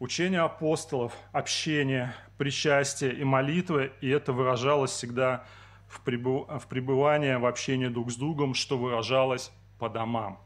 учение 0.00 0.40
апостолов, 0.40 1.12
общение, 1.30 2.14
причастие 2.36 3.14
и 3.14 3.22
молитвы, 3.22 3.92
и 4.00 4.08
это 4.08 4.32
выражалось 4.32 4.90
всегда 4.90 5.44
в, 5.86 6.00
пребывании, 6.00 7.34
в 7.34 7.46
общении 7.46 7.88
друг 7.88 8.10
с 8.10 8.16
другом, 8.16 8.54
что 8.54 8.76
выражалось 8.76 9.52
по 9.78 9.88
домам. 9.88 10.40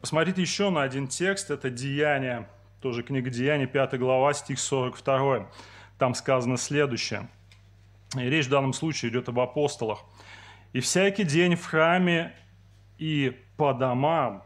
Посмотрите 0.00 0.42
еще 0.42 0.70
на 0.70 0.82
один 0.82 1.08
текст, 1.08 1.50
это 1.50 1.70
Деяние, 1.70 2.48
тоже 2.80 3.02
книга 3.02 3.30
Деяний, 3.30 3.66
5 3.66 3.98
глава, 3.98 4.32
стих 4.34 4.58
42. 4.58 5.48
Там 5.98 6.14
сказано 6.14 6.56
следующее. 6.56 7.28
И 8.16 8.20
речь 8.20 8.46
в 8.46 8.50
данном 8.50 8.72
случае 8.72 9.10
идет 9.10 9.28
об 9.28 9.40
апостолах. 9.40 10.04
«И 10.72 10.80
всякий 10.80 11.24
день 11.24 11.56
в 11.56 11.64
храме 11.64 12.34
и 12.98 13.36
по 13.56 13.72
домам 13.72 14.42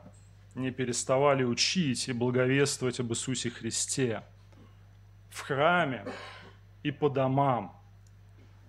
не 0.54 0.71
переставали 0.71 1.45
учить 1.45 2.09
и 2.09 2.12
благовествовать 2.12 3.00
об 3.00 3.11
Иисусе 3.11 3.50
Христе». 3.50 4.23
В 5.30 5.40
храме 5.40 6.04
и 6.83 6.90
по 6.90 7.09
домам. 7.09 7.76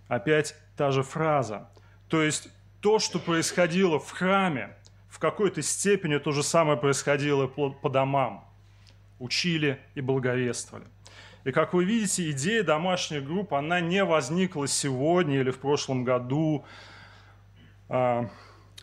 Опять 0.07 0.55
та 0.75 0.91
же 0.91 1.03
фраза. 1.03 1.69
То 2.07 2.21
есть 2.21 2.50
то, 2.81 3.00
что 3.00 3.19
происходило 3.19 4.00
в 4.00 4.11
храме, 4.11 4.75
в 5.12 5.20
какой-то 5.20 5.62
степени 5.62 6.18
то 6.18 6.32
же 6.32 6.41
самое 6.41 6.77
происходило 6.77 7.46
по 7.46 7.89
домам. 7.89 8.50
Учили 9.20 9.80
и 9.94 10.01
благовествовали. 10.01 10.88
И 11.44 11.51
как 11.51 11.74
вы 11.74 11.84
видите, 11.84 12.32
идея 12.32 12.63
домашних 12.63 13.25
групп, 13.25 13.53
она 13.53 13.82
не 13.82 14.03
возникла 14.06 14.68
сегодня 14.68 15.41
или 15.41 15.51
в 15.51 15.60
прошлом 15.60 16.06
году. 16.06 16.65
А, 17.89 18.30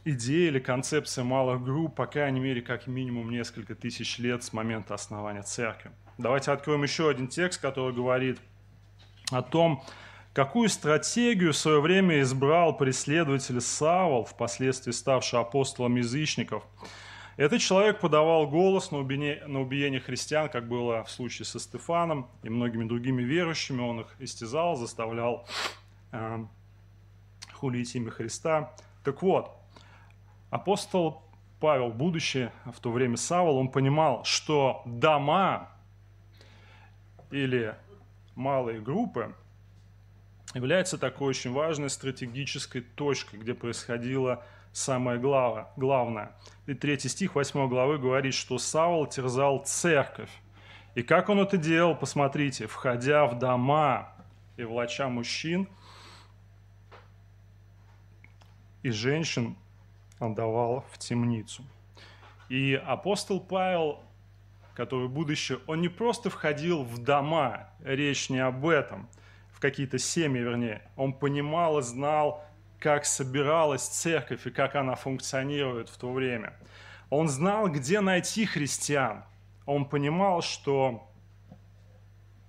идея 0.04 0.48
или 0.48 0.58
концепция 0.58 1.24
малых 1.24 1.64
групп, 1.64 1.96
по 1.96 2.06
крайней 2.06 2.40
мере, 2.40 2.60
как 2.60 2.86
минимум 2.86 3.30
несколько 3.30 3.74
тысяч 3.74 4.18
лет 4.18 4.44
с 4.44 4.52
момента 4.52 4.94
основания 4.94 5.42
церкви. 5.42 5.90
Давайте 6.18 6.50
откроем 6.50 6.82
еще 6.82 7.08
один 7.08 7.28
текст, 7.28 7.60
который 7.60 7.94
говорит 7.94 8.38
о 9.30 9.42
том, 9.42 9.82
какую 10.38 10.68
стратегию 10.68 11.52
в 11.52 11.56
свое 11.56 11.80
время 11.80 12.20
избрал 12.20 12.76
преследователь 12.76 13.60
Савол, 13.60 14.24
впоследствии 14.24 14.92
ставший 14.92 15.40
апостолом 15.40 15.96
язычников. 15.96 16.62
Этот 17.36 17.60
человек 17.60 17.98
подавал 17.98 18.46
голос 18.46 18.92
на 18.92 18.98
убиение, 18.98 19.44
на 19.48 19.60
убиение 19.60 19.98
христиан, 19.98 20.48
как 20.48 20.68
было 20.68 21.02
в 21.02 21.10
случае 21.10 21.44
со 21.44 21.58
Стефаном 21.58 22.30
и 22.44 22.50
многими 22.50 22.84
другими 22.84 23.20
верующими. 23.20 23.80
Он 23.80 24.02
их 24.02 24.14
истязал, 24.20 24.76
заставлял 24.76 25.44
э, 26.12 26.44
хулить 27.54 27.92
имя 27.96 28.12
Христа. 28.12 28.72
Так 29.02 29.22
вот, 29.22 29.50
апостол 30.50 31.24
Павел, 31.58 31.88
будучи 31.88 32.52
в 32.64 32.78
то 32.78 32.92
время 32.92 33.16
Савол, 33.16 33.56
он 33.56 33.72
понимал, 33.72 34.22
что 34.22 34.82
дома 34.86 35.68
или 37.32 37.74
малые 38.36 38.80
группы 38.80 39.34
является 40.54 40.98
такой 40.98 41.28
очень 41.28 41.52
важной 41.52 41.90
стратегической 41.90 42.80
точкой, 42.80 43.38
где 43.38 43.54
происходило 43.54 44.44
самое 44.72 45.18
главное. 45.18 46.32
И 46.66 46.74
третий 46.74 47.08
стих 47.08 47.34
8 47.34 47.68
главы 47.68 47.98
говорит, 47.98 48.34
что 48.34 48.58
Саул 48.58 49.06
терзал 49.06 49.64
церковь. 49.64 50.30
И 50.94 51.02
как 51.02 51.28
он 51.28 51.40
это 51.40 51.56
делал, 51.56 51.94
посмотрите, 51.94 52.66
входя 52.66 53.26
в 53.26 53.38
дома 53.38 54.12
и 54.56 54.64
влача 54.64 55.08
мужчин 55.08 55.68
и 58.82 58.90
женщин 58.90 59.56
отдавал 60.18 60.84
в 60.92 60.98
темницу. 60.98 61.62
И 62.48 62.74
апостол 62.74 63.40
Павел 63.40 64.00
который 64.78 65.08
будущее, 65.08 65.58
он 65.66 65.80
не 65.80 65.88
просто 65.88 66.30
входил 66.30 66.84
в 66.84 67.02
дома, 67.02 67.68
речь 67.82 68.30
не 68.30 68.38
об 68.38 68.64
этом, 68.64 69.08
в 69.58 69.60
какие-то 69.60 69.98
семьи, 69.98 70.40
вернее. 70.40 70.82
Он 70.94 71.12
понимал 71.12 71.80
и 71.80 71.82
знал, 71.82 72.44
как 72.78 73.04
собиралась 73.04 73.82
церковь 73.82 74.46
и 74.46 74.52
как 74.52 74.76
она 74.76 74.94
функционирует 74.94 75.88
в 75.88 75.98
то 75.98 76.12
время. 76.12 76.52
Он 77.10 77.28
знал, 77.28 77.68
где 77.68 78.00
найти 78.00 78.46
христиан. 78.46 79.24
Он 79.66 79.84
понимал, 79.84 80.42
что 80.42 81.10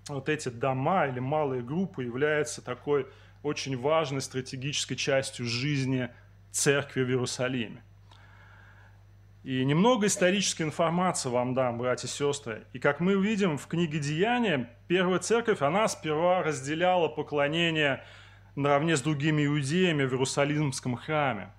вот 0.08 0.30
эти 0.30 0.50
дома 0.50 1.08
или 1.08 1.18
малые 1.18 1.64
группы 1.64 2.04
являются 2.04 2.62
такой 2.62 3.08
очень 3.42 3.76
важной 3.76 4.22
стратегической 4.22 4.96
частью 4.96 5.48
жизни 5.48 6.10
церкви 6.52 7.02
в 7.02 7.10
Иерусалиме. 7.10 7.82
И 9.44 9.64
немного 9.64 10.08
исторической 10.08 10.64
информации 10.64 11.30
вам 11.30 11.54
дам, 11.54 11.78
братья 11.78 12.08
и 12.08 12.12
сестры. 12.12 12.66
И 12.74 12.80
как 12.80 13.00
мы 13.00 13.16
видим 13.16 13.58
в 13.58 13.68
книге 13.68 14.00
Деяния, 14.00 14.70
первая 14.88 15.20
церковь, 15.20 15.62
она 15.62 15.88
сперва 15.88 16.44
разделяла 16.44 17.08
поклонение 17.08 18.04
наравне 18.56 18.98
с 18.98 19.02
другими 19.02 19.46
иудеями 19.46 20.04
в 20.04 20.12
Иерусалимском 20.12 20.98
храме. 20.98 21.54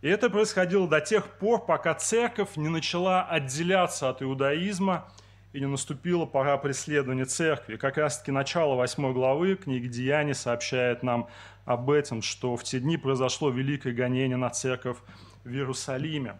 И 0.00 0.08
это 0.08 0.30
происходило 0.30 0.88
до 0.88 1.02
тех 1.02 1.26
пор, 1.38 1.66
пока 1.66 1.94
церковь 1.94 2.56
не 2.56 2.68
начала 2.68 3.22
отделяться 3.24 4.08
от 4.08 4.22
иудаизма 4.22 5.06
и 5.52 5.60
не 5.60 5.66
наступила 5.66 6.24
пора 6.24 6.56
преследования 6.56 7.26
церкви. 7.26 7.76
Как 7.76 7.98
раз-таки 7.98 8.32
начало 8.32 8.76
8 8.76 9.12
главы 9.12 9.56
книги 9.56 9.88
Деяний 9.88 10.34
сообщает 10.34 11.02
нам 11.02 11.28
об 11.66 11.90
этом, 11.90 12.22
что 12.22 12.56
в 12.56 12.64
те 12.64 12.80
дни 12.80 12.96
произошло 12.96 13.50
великое 13.50 13.92
гонение 13.92 14.38
на 14.38 14.48
церковь 14.48 14.96
в 15.44 15.50
Иерусалиме. 15.50 16.38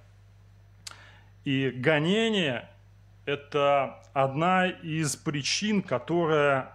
И 1.44 1.70
гонение– 1.70 2.68
это 3.26 4.02
одна 4.12 4.66
из 4.66 5.14
причин, 5.16 5.82
которая 5.82 6.72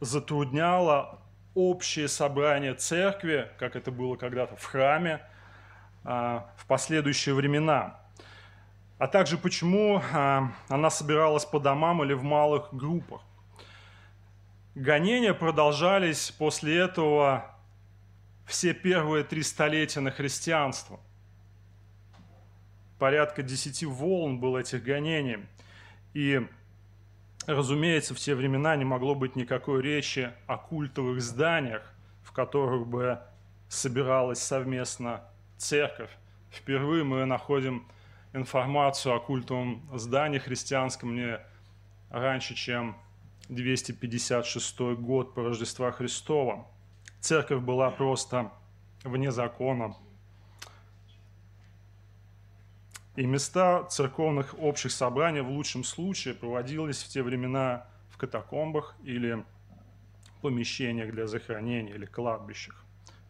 затрудняла 0.00 1.20
общее 1.54 2.08
собрание 2.08 2.74
церкви, 2.74 3.50
как 3.58 3.76
это 3.76 3.90
было 3.90 4.16
когда-то 4.16 4.56
в 4.56 4.64
храме, 4.64 5.20
а, 6.04 6.50
в 6.56 6.66
последующие 6.66 7.34
времена. 7.34 8.00
А 8.98 9.08
также 9.08 9.38
почему 9.38 10.02
а, 10.12 10.52
она 10.68 10.90
собиралась 10.90 11.44
по 11.44 11.58
домам 11.58 12.02
или 12.04 12.12
в 12.12 12.22
малых 12.22 12.68
группах. 12.72 13.22
Гонения 14.74 15.34
продолжались 15.34 16.30
после 16.30 16.78
этого 16.78 17.46
все 18.46 18.74
первые 18.74 19.24
три 19.24 19.42
столетия 19.42 20.00
на 20.00 20.10
христианство. 20.10 21.00
Порядка 23.00 23.42
десяти 23.42 23.86
волн 23.86 24.40
было 24.40 24.58
этих 24.58 24.82
гонений. 24.84 25.38
И, 26.12 26.46
разумеется, 27.46 28.14
в 28.14 28.18
те 28.18 28.34
времена 28.34 28.76
не 28.76 28.84
могло 28.84 29.14
быть 29.14 29.36
никакой 29.36 29.80
речи 29.80 30.30
о 30.46 30.58
культовых 30.58 31.22
зданиях, 31.22 31.94
в 32.22 32.32
которых 32.32 32.86
бы 32.86 33.18
собиралась 33.70 34.38
совместно 34.42 35.24
церковь. 35.56 36.10
Впервые 36.50 37.02
мы 37.02 37.24
находим 37.24 37.88
информацию 38.34 39.14
о 39.14 39.18
культовом 39.18 39.88
здании 39.94 40.38
христианском 40.38 41.14
не 41.14 41.40
раньше, 42.10 42.54
чем 42.54 42.98
256 43.48 44.78
год 44.98 45.32
по 45.34 45.42
Рождества 45.42 45.90
Христова. 45.90 46.66
Церковь 47.20 47.62
была 47.62 47.90
просто 47.90 48.52
вне 49.04 49.32
закона. 49.32 49.96
И 53.20 53.26
места 53.26 53.84
церковных 53.84 54.54
общих 54.58 54.92
собраний 54.92 55.42
в 55.42 55.50
лучшем 55.50 55.84
случае 55.84 56.32
проводились 56.32 57.02
в 57.02 57.08
те 57.08 57.22
времена 57.22 57.86
в 58.08 58.16
катакомбах 58.16 58.96
или 59.02 59.44
помещениях 60.40 61.12
для 61.12 61.26
захоронения 61.26 61.94
или 61.94 62.06
кладбищах 62.06 62.82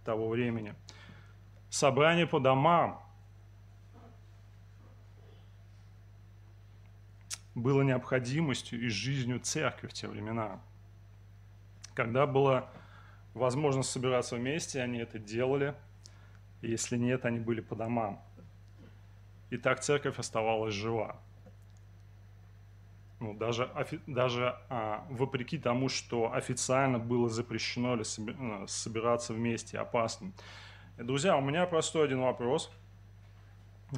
того 0.05 0.29
времени– 0.29 0.75
собрание 1.71 2.27
по 2.27 2.41
домам 2.41 3.01
было 7.55 7.83
необходимостью 7.83 8.81
и 8.81 8.89
жизнью 8.89 9.41
церкви 9.41 9.87
в 9.87 9.93
те 9.93 10.09
времена. 10.09 10.61
Когда 11.95 12.27
была 12.27 12.69
возможность 13.35 13.91
собираться 13.91 14.37
вместе, 14.37 14.83
они 14.83 14.99
это 14.99 15.19
делали, 15.19 15.75
если 16.61 16.97
нет, 16.97 17.25
они 17.25 17.41
были 17.41 17.61
по 17.61 17.75
домам. 17.75 18.23
И 19.51 19.57
так 19.57 19.81
церковь 19.81 20.19
оставалась 20.19 20.75
жива. 20.75 21.21
Ну, 23.21 23.35
даже, 23.35 23.71
даже 24.07 24.57
а, 24.71 25.07
вопреки 25.11 25.59
тому, 25.59 25.91
что 25.91 26.33
официально 26.33 26.99
было 26.99 27.29
запрещено 27.29 27.95
ли 27.95 28.03
э, 28.03 28.67
собираться 28.67 29.35
вместе, 29.35 29.79
опасно. 29.79 30.33
Друзья, 30.97 31.37
у 31.37 31.43
меня 31.43 31.67
простой 31.67 32.07
один 32.07 32.21
вопрос 32.21 32.71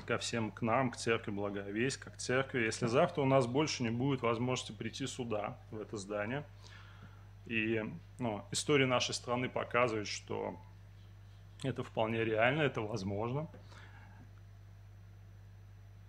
ко 0.06 0.18
всем, 0.18 0.50
к 0.50 0.62
нам, 0.62 0.90
к 0.90 0.96
церкви 0.96 1.30
Благая 1.30 1.70
Весть, 1.70 1.98
как 1.98 2.16
церкви. 2.16 2.62
Если 2.62 2.86
завтра 2.86 3.22
у 3.22 3.26
нас 3.26 3.46
больше 3.46 3.84
не 3.84 3.90
будет 3.90 4.22
возможности 4.22 4.72
прийти 4.72 5.06
сюда, 5.06 5.56
в 5.70 5.80
это 5.80 5.98
здание, 5.98 6.44
и 7.46 7.82
ну, 8.18 8.44
история 8.50 8.86
нашей 8.86 9.14
страны 9.14 9.48
показывает, 9.48 10.08
что 10.08 10.56
это 11.62 11.84
вполне 11.84 12.24
реально, 12.24 12.62
это 12.62 12.80
возможно. 12.80 13.48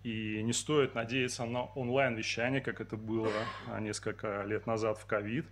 И 0.04 0.42
не 0.42 0.52
стоит 0.52 0.94
надеяться 0.94 1.46
на 1.46 1.64
онлайн-вещание, 1.64 2.60
как 2.60 2.80
это 2.80 2.96
было 2.96 3.32
несколько 3.80 4.42
лет 4.42 4.66
назад 4.66 4.98
в 4.98 5.06
ковид, 5.06 5.46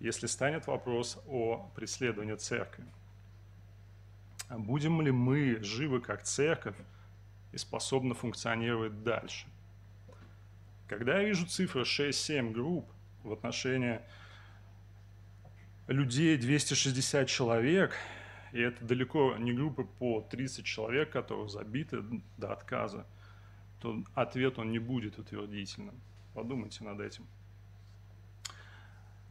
если 0.00 0.26
станет 0.26 0.66
вопрос 0.66 1.22
о 1.26 1.70
преследовании 1.76 2.34
церкви. 2.34 2.84
А 4.48 4.58
будем 4.58 5.00
ли 5.00 5.12
мы 5.12 5.62
живы 5.62 6.00
как 6.00 6.24
церковь 6.24 6.76
и 7.52 7.58
способны 7.58 8.14
функционировать 8.14 9.04
дальше. 9.04 9.46
Когда 10.88 11.20
я 11.20 11.28
вижу 11.28 11.46
цифры 11.46 11.82
6-7 11.82 12.52
групп 12.52 12.88
в 13.22 13.32
отношении 13.32 14.00
людей 15.86 16.36
260 16.36 17.28
человек, 17.28 17.92
и 18.52 18.60
это 18.60 18.84
далеко 18.84 19.36
не 19.36 19.52
группы 19.52 19.84
по 19.84 20.20
30 20.20 20.64
человек, 20.64 21.10
которые 21.10 21.48
забиты 21.48 22.02
до 22.36 22.52
отказа, 22.52 23.06
то 23.80 24.02
ответ 24.14 24.58
он 24.58 24.70
не 24.70 24.78
будет 24.78 25.18
утвердительным. 25.18 25.94
Подумайте 26.34 26.84
над 26.84 27.00
этим. 27.00 27.26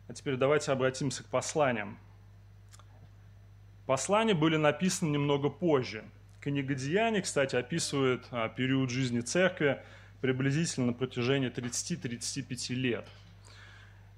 А 0.08 0.14
теперь 0.14 0.36
давайте 0.38 0.72
обратимся 0.72 1.24
к 1.24 1.28
посланиям. 1.28 1.98
Послания 3.86 4.34
были 4.34 4.58
написаны 4.58 5.10
немного 5.10 5.50
позже. 5.50 6.04
Книга 6.42 6.76
Деяний, 6.76 7.22
кстати, 7.22 7.56
описывает 7.56 8.28
а, 8.32 8.50
период 8.50 8.90
жизни 8.90 9.22
церкви 9.22 9.82
приблизительно 10.22 10.88
на 10.88 10.94
протяжении 10.94 11.52
30-35 11.52 12.74
лет. 12.74 13.08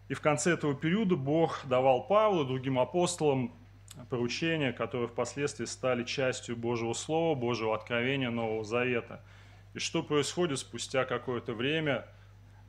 И 0.09 0.13
в 0.13 0.21
конце 0.21 0.53
этого 0.53 0.73
периода 0.73 1.15
Бог 1.15 1.61
давал 1.65 2.07
Павлу 2.07 2.43
и 2.43 2.47
другим 2.47 2.79
апостолам 2.79 3.51
поручения, 4.09 4.71
которые 4.71 5.07
впоследствии 5.07 5.65
стали 5.65 6.03
частью 6.03 6.55
Божьего 6.55 6.93
Слова, 6.93 7.35
Божьего 7.35 7.75
откровения 7.75 8.29
Нового 8.29 8.63
Завета. 8.63 9.21
И 9.73 9.80
что 9.80 10.03
происходит 10.03 10.60
спустя 10.60 11.06
какое-то 11.06 11.53
время, 11.53 12.06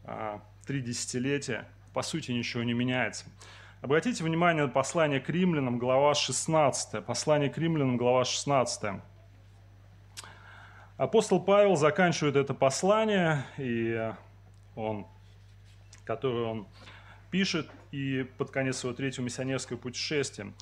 а, 0.05 0.43
три 0.67 0.81
десятилетия, 0.81 1.69
по 1.95 2.03
сути 2.03 2.33
ничего 2.33 2.63
не 2.63 2.73
меняется. 2.73 3.27
Обратите 3.81 4.25
внимание 4.25 4.65
на 4.65 4.69
послание 4.71 5.21
к 5.21 5.29
римлянам, 5.29 5.79
глава 5.79 6.15
16. 6.15 7.05
Послание 7.05 7.49
к 7.49 7.59
римлянам, 7.59 7.97
глава 7.97 8.25
16. 8.25 9.01
Апостол 10.97 11.41
Павел 11.41 11.77
заканчивает 11.77 12.35
это 12.35 12.55
послание, 12.55 13.45
и 13.57 14.13
он, 14.75 15.07
которое 16.05 16.45
он 16.45 16.67
пишет, 17.31 17.71
и 17.93 18.27
под 18.37 18.51
конец 18.51 18.79
своего 18.79 18.97
третьего 18.97 19.25
миссионерского 19.25 19.77
путешествия. 19.77 20.53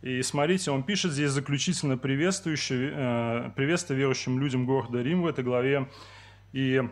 И 0.00 0.22
смотрите, 0.22 0.70
он 0.70 0.84
пишет 0.84 1.12
здесь 1.12 1.30
заключительно 1.30 1.98
приветствующее, 1.98 2.92
э, 2.94 3.50
приветствие 3.56 3.98
верующим 3.98 4.38
людям 4.38 4.64
города 4.64 5.02
Рим 5.02 5.22
в 5.22 5.26
этой 5.26 5.42
главе. 5.42 5.88
И 6.52 6.82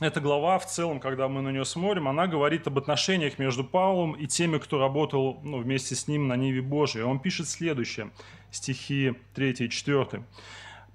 эта 0.00 0.20
глава 0.20 0.58
в 0.58 0.66
целом, 0.66 0.98
когда 0.98 1.28
мы 1.28 1.42
на 1.42 1.50
нее 1.50 1.64
смотрим, 1.64 2.08
она 2.08 2.26
говорит 2.26 2.66
об 2.66 2.78
отношениях 2.78 3.38
между 3.38 3.62
Павлом 3.64 4.12
и 4.12 4.26
теми, 4.26 4.58
кто 4.58 4.78
работал 4.78 5.40
ну, 5.44 5.58
вместе 5.58 5.94
с 5.94 6.08
ним 6.08 6.26
на 6.26 6.36
Ниве 6.36 6.60
Божией. 6.60 7.04
Он 7.04 7.20
пишет 7.20 7.48
следующее, 7.48 8.10
стихи 8.50 9.14
3 9.34 9.50
и 9.50 9.68
4. 9.68 10.24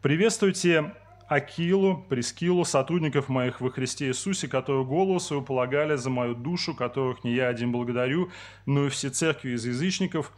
«Приветствуйте 0.01 0.93
Акилу, 1.27 2.05
Прескилу, 2.09 2.65
сотрудников 2.65 3.29
моих 3.29 3.61
во 3.61 3.71
Христе 3.71 4.07
Иисусе, 4.07 4.47
которые 4.47 4.85
голову 4.85 5.19
свою 5.19 5.41
полагали 5.41 5.95
за 5.95 6.09
мою 6.09 6.35
душу, 6.35 6.73
которых 6.73 7.23
не 7.23 7.33
я 7.33 7.47
один 7.47 7.71
благодарю, 7.71 8.29
но 8.65 8.87
и 8.87 8.89
все 8.89 9.09
церкви 9.09 9.51
из 9.51 9.65
язычников». 9.65 10.33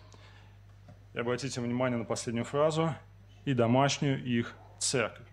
И 1.16 1.18
обратите 1.18 1.62
внимание 1.62 1.98
на 1.98 2.04
последнюю 2.04 2.44
фразу 2.44 2.94
«и 3.46 3.54
домашнюю 3.54 4.22
их 4.22 4.54
церковь». 4.80 5.26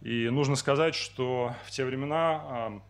И 0.00 0.28
нужно 0.28 0.54
сказать, 0.54 0.94
что 0.94 1.56
в 1.66 1.72
те 1.72 1.84
времена 1.84 2.80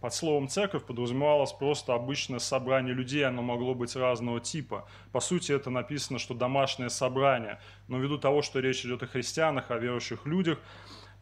под 0.00 0.14
словом 0.14 0.48
церковь 0.48 0.84
подразумевалось 0.84 1.52
просто 1.52 1.92
обычное 1.92 2.38
собрание 2.38 2.94
людей, 2.94 3.26
оно 3.26 3.42
могло 3.42 3.74
быть 3.74 3.94
разного 3.94 4.40
типа. 4.40 4.88
По 5.12 5.20
сути, 5.20 5.52
это 5.52 5.68
написано, 5.68 6.18
что 6.18 6.32
домашнее 6.32 6.88
собрание. 6.88 7.60
Но 7.86 7.98
ввиду 7.98 8.16
того, 8.16 8.40
что 8.40 8.60
речь 8.60 8.82
идет 8.82 9.02
о 9.02 9.06
христианах, 9.06 9.70
о 9.70 9.76
верующих 9.76 10.24
людях, 10.24 10.58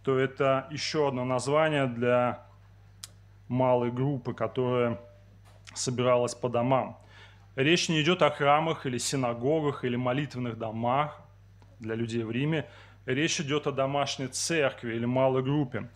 то 0.05 0.17
это 0.17 0.69
еще 0.71 1.09
одно 1.09 1.25
название 1.25 1.87
для 1.89 2.47
малой 3.49 3.91
группы, 3.91 4.35
которая 4.35 5.01
собиралась 5.75 6.37
по 6.37 6.49
домам. 6.49 6.97
Речь 7.59 7.89
не 7.89 8.03
идет 8.03 8.23
о 8.23 8.31
храмах 8.31 8.87
или 8.87 8.99
синагогах 8.99 9.85
или 9.85 9.97
молитвенных 9.97 10.59
домах 10.59 11.21
для 11.81 11.97
людей 11.97 12.23
в 12.23 12.31
Риме. 12.31 12.71
Речь 13.05 13.41
идет 13.41 13.67
о 13.67 13.73
домашней 13.73 14.29
церкви 14.29 14.95
или 14.95 15.07
малой 15.07 15.43
группе. 15.43 15.91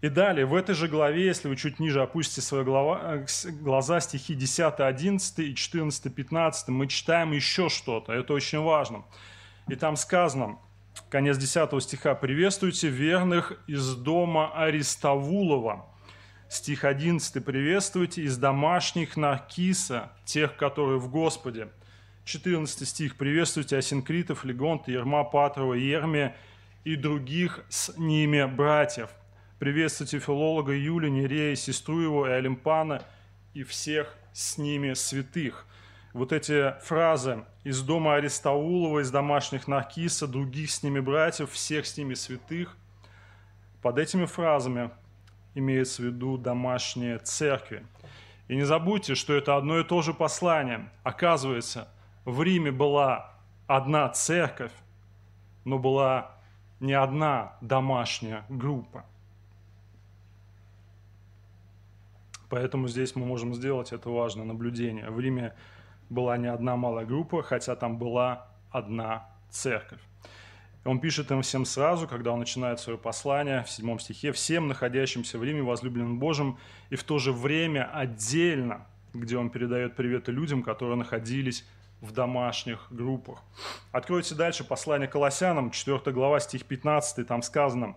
И 0.00 0.08
далее, 0.08 0.46
в 0.46 0.54
этой 0.54 0.74
же 0.74 0.88
главе, 0.88 1.26
если 1.26 1.48
вы 1.48 1.56
чуть 1.56 1.78
ниже 1.78 2.00
опустите 2.00 2.40
свои 2.40 2.64
глава, 2.64 3.26
глаза, 3.60 4.00
стихи 4.00 4.34
10, 4.34 4.80
11 4.80 5.38
и 5.40 5.54
14, 5.54 6.14
15, 6.14 6.68
мы 6.68 6.86
читаем 6.86 7.32
еще 7.32 7.68
что-то. 7.68 8.14
Это 8.14 8.32
очень 8.32 8.60
важно. 8.60 9.04
И 9.68 9.76
там 9.76 9.96
сказано, 9.96 10.58
конец 11.10 11.36
10 11.36 11.82
стиха. 11.82 12.14
«Приветствуйте 12.14 12.88
верных 12.88 13.62
из 13.66 13.94
дома 13.94 14.50
Аристовулова». 14.54 15.91
Стих 16.52 16.84
11. 16.84 17.42
«Приветствуйте 17.42 18.24
из 18.24 18.36
домашних 18.36 19.16
Наркиса, 19.16 20.12
тех, 20.26 20.54
которые 20.58 20.98
в 20.98 21.08
Господе». 21.08 21.68
14 22.26 22.86
стих. 22.86 23.16
«Приветствуйте 23.16 23.78
Асинкритов, 23.78 24.44
Легонта, 24.44 24.90
Ерма, 24.90 25.24
Патрова, 25.24 25.72
Ермия 25.72 26.36
и 26.84 26.94
других 26.94 27.64
с 27.70 27.96
ними 27.96 28.44
братьев». 28.44 29.08
Приветствуйте 29.58 30.18
филолога 30.18 30.74
Юлия, 30.74 31.08
Нерея, 31.08 31.54
сестру 31.54 32.00
его 32.00 32.28
и 32.28 32.32
Олимпана 32.32 33.02
и 33.54 33.62
всех 33.62 34.14
с 34.34 34.58
ними 34.58 34.92
святых 34.92 35.64
вот 36.12 36.34
эти 36.34 36.78
фразы 36.82 37.46
из 37.64 37.80
дома 37.80 38.16
Аристаулова, 38.16 39.00
из 39.00 39.10
домашних 39.10 39.68
Наркиса, 39.68 40.26
других 40.26 40.70
с 40.70 40.82
ними 40.82 41.00
братьев, 41.00 41.50
всех 41.50 41.86
с 41.86 41.96
ними 41.96 42.12
святых, 42.12 42.76
под 43.80 43.98
этими 43.98 44.26
фразами 44.26 44.90
имеется 45.54 46.02
в 46.02 46.06
виду 46.06 46.36
домашние 46.36 47.18
церкви. 47.18 47.84
И 48.48 48.56
не 48.56 48.64
забудьте, 48.64 49.14
что 49.14 49.34
это 49.34 49.56
одно 49.56 49.78
и 49.78 49.84
то 49.84 50.02
же 50.02 50.14
послание. 50.14 50.90
Оказывается, 51.02 51.88
в 52.24 52.42
Риме 52.42 52.70
была 52.70 53.34
одна 53.66 54.08
церковь, 54.08 54.72
но 55.64 55.78
была 55.78 56.32
не 56.80 56.92
одна 56.92 57.56
домашняя 57.60 58.44
группа. 58.48 59.04
Поэтому 62.48 62.88
здесь 62.88 63.16
мы 63.16 63.24
можем 63.24 63.54
сделать 63.54 63.92
это 63.92 64.10
важное 64.10 64.44
наблюдение. 64.44 65.08
В 65.08 65.18
Риме 65.18 65.54
была 66.10 66.36
не 66.36 66.48
одна 66.48 66.76
малая 66.76 67.06
группа, 67.06 67.42
хотя 67.42 67.76
там 67.76 67.96
была 67.96 68.48
одна 68.70 69.26
церковь. 69.48 70.00
Он 70.84 70.98
пишет 70.98 71.30
им 71.30 71.42
всем 71.42 71.64
сразу, 71.64 72.08
когда 72.08 72.32
он 72.32 72.40
начинает 72.40 72.80
свое 72.80 72.98
послание 72.98 73.62
в 73.62 73.70
седьмом 73.70 74.00
стихе, 74.00 74.32
«Всем 74.32 74.66
находящимся 74.66 75.38
в 75.38 75.44
Риме, 75.44 75.62
возлюбленным 75.62 76.18
Божьим, 76.18 76.58
и 76.90 76.96
в 76.96 77.04
то 77.04 77.18
же 77.18 77.32
время 77.32 77.88
отдельно, 77.92 78.86
где 79.14 79.36
он 79.38 79.50
передает 79.50 79.94
приветы 79.94 80.32
людям, 80.32 80.62
которые 80.62 80.96
находились 80.96 81.64
в 82.00 82.10
домашних 82.10 82.88
группах. 82.90 83.38
Откройте 83.92 84.34
дальше 84.34 84.64
послание 84.64 85.06
Колоссянам, 85.06 85.70
4 85.70 86.00
глава, 86.12 86.40
стих 86.40 86.64
15, 86.64 87.26
там 87.28 87.42
сказано, 87.42 87.94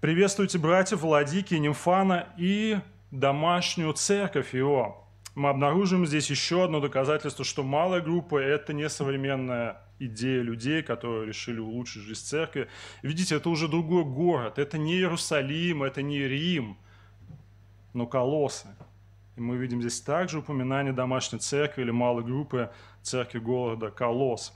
«Приветствуйте 0.00 0.58
братьев 0.58 1.00
Владики, 1.00 1.54
Нимфана 1.54 2.28
и 2.36 2.78
домашнюю 3.10 3.92
церковь 3.94 4.54
его, 4.54 5.05
мы 5.36 5.50
обнаружим 5.50 6.06
здесь 6.06 6.30
еще 6.30 6.64
одно 6.64 6.80
доказательство, 6.80 7.44
что 7.44 7.62
малая 7.62 8.00
группа– 8.00 8.38
это 8.42 8.72
не 8.72 8.88
современная 8.88 9.82
идея 9.98 10.40
людей, 10.40 10.82
которые 10.82 11.26
решили 11.26 11.60
улучшить 11.60 12.04
жизнь 12.04 12.24
церкви. 12.24 12.68
Видите, 13.02 13.36
это 13.36 13.50
уже 13.50 13.68
другой 13.68 14.04
город, 14.04 14.58
это 14.58 14.78
не 14.78 14.94
Иерусалим, 14.94 15.82
это 15.82 16.00
не 16.00 16.20
Рим, 16.26 16.78
но 17.92 18.06
Колоссы. 18.06 18.68
И 19.36 19.40
мы 19.42 19.58
видим 19.58 19.82
здесь 19.82 20.00
также 20.00 20.38
упоминание 20.38 20.94
домашней 20.94 21.38
церкви 21.38 21.82
или 21.82 21.90
малой 21.90 22.24
группы 22.24 22.70
церкви 23.02 23.38
города 23.38 23.90
Колос. 23.90 24.54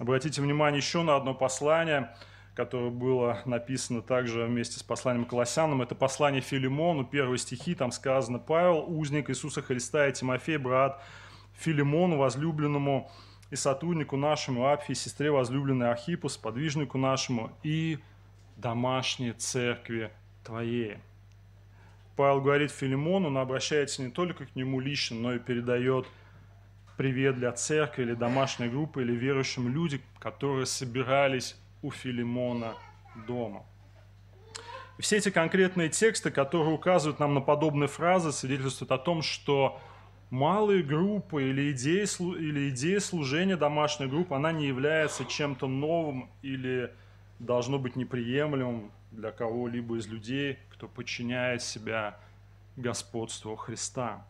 Обратите 0.00 0.42
внимание 0.42 0.78
еще 0.78 1.02
на 1.02 1.14
одно 1.14 1.34
послание– 1.34 2.10
которое 2.56 2.90
было 2.90 3.42
написано 3.44 4.00
также 4.00 4.46
вместе 4.46 4.78
с 4.78 4.82
посланием 4.82 5.26
Колоссянам. 5.26 5.82
Это 5.82 5.94
послание 5.94 6.40
Филимону, 6.40 7.04
первые 7.04 7.38
стихи, 7.38 7.74
там 7.74 7.92
сказано 7.92 8.38
«Павел, 8.38 8.86
узник 8.88 9.28
Иисуса 9.28 9.60
Христа 9.60 10.08
и 10.08 10.12
Тимофей, 10.12 10.56
брат 10.56 11.02
Филимону, 11.58 12.16
возлюбленному 12.16 13.10
и 13.50 13.56
сотруднику 13.56 14.16
нашему, 14.16 14.66
Апфи, 14.68 14.94
сестре 14.94 15.30
возлюбленной 15.30 15.90
Архипу, 15.90 16.30
сподвижнику 16.30 16.96
нашему 16.96 17.52
и 17.62 17.98
домашней 18.56 19.32
церкви 19.32 20.10
твоей». 20.42 20.96
Павел 22.16 22.40
говорит 22.40 22.70
Филимону, 22.70 23.28
но 23.28 23.40
обращается 23.40 24.02
не 24.02 24.10
только 24.10 24.46
к 24.46 24.56
нему 24.56 24.80
лично, 24.80 25.18
но 25.18 25.34
и 25.34 25.38
передает 25.38 26.06
привет 26.96 27.36
для 27.36 27.52
церкви 27.52 28.04
или 28.04 28.14
домашней 28.14 28.68
группы, 28.68 29.02
или 29.02 29.12
верующим 29.12 29.68
людям, 29.68 30.00
которые 30.18 30.64
собирались 30.64 31.54
у 31.82 31.90
Филимона 31.90 32.74
дома. 33.26 33.64
все 34.98 35.16
эти 35.18 35.30
конкретные 35.30 35.88
тексты, 35.88 36.30
которые 36.30 36.74
указывают 36.74 37.20
нам 37.20 37.34
на 37.34 37.40
подобные 37.40 37.88
фразы, 37.88 38.32
свидетельствуют 38.32 38.92
о 38.92 38.98
том, 38.98 39.22
что 39.22 39.80
малые 40.30 40.82
группы 40.82 41.50
или 41.50 41.72
идея, 41.72 42.06
или 42.18 42.70
идея 42.70 43.00
служения 43.00 43.56
домашней 43.56 44.06
группы, 44.06 44.34
она 44.34 44.52
не 44.52 44.66
является 44.66 45.24
чем-то 45.24 45.66
новым 45.66 46.30
или 46.42 46.92
должно 47.38 47.78
быть 47.78 47.96
неприемлемым 47.96 48.90
для 49.12 49.30
кого-либо 49.30 49.98
из 49.98 50.06
людей, 50.06 50.58
кто 50.70 50.88
подчиняет 50.88 51.62
себя 51.62 52.18
господству 52.76 53.56
Христа. 53.56 54.24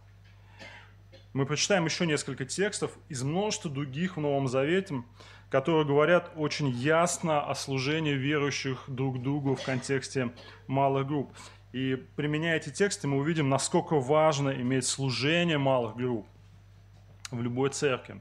Мы 1.32 1.44
прочитаем 1.44 1.84
еще 1.84 2.06
несколько 2.06 2.46
текстов 2.46 2.96
из 3.08 3.22
множества 3.22 3.70
других 3.70 4.16
в 4.16 4.20
Новом 4.20 4.48
Завете, 4.48 5.02
которые 5.50 5.84
говорят 5.84 6.32
очень 6.36 6.68
ясно 6.68 7.40
о 7.40 7.54
служении 7.54 8.12
верующих 8.12 8.84
друг 8.88 9.22
другу 9.22 9.54
в 9.54 9.62
контексте 9.62 10.32
малых 10.66 11.06
групп. 11.06 11.32
И 11.72 11.96
применяя 12.16 12.56
эти 12.56 12.70
тексты, 12.70 13.06
мы 13.06 13.18
увидим, 13.18 13.48
насколько 13.48 14.00
важно 14.00 14.50
иметь 14.50 14.86
служение 14.86 15.58
малых 15.58 15.96
групп 15.96 16.26
в 17.30 17.40
любой 17.40 17.70
церкви. 17.70 18.20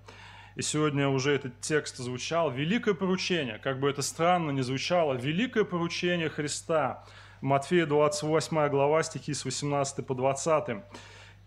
И 0.55 0.61
сегодня 0.61 1.09
уже 1.09 1.33
этот 1.33 1.59
текст 1.61 1.97
звучал. 1.97 2.51
Великое 2.51 2.93
поручение, 2.93 3.57
как 3.57 3.79
бы 3.79 3.89
это 3.89 4.01
странно 4.01 4.51
ни 4.51 4.61
звучало, 4.61 5.13
великое 5.15 5.65
поручение 5.65 6.29
Христа. 6.29 7.03
Матфея 7.41 7.85
28 7.85 8.69
глава, 8.69 9.03
стихи 9.03 9.33
с 9.33 9.45
18 9.45 10.05
по 10.05 10.15
20. 10.15 10.83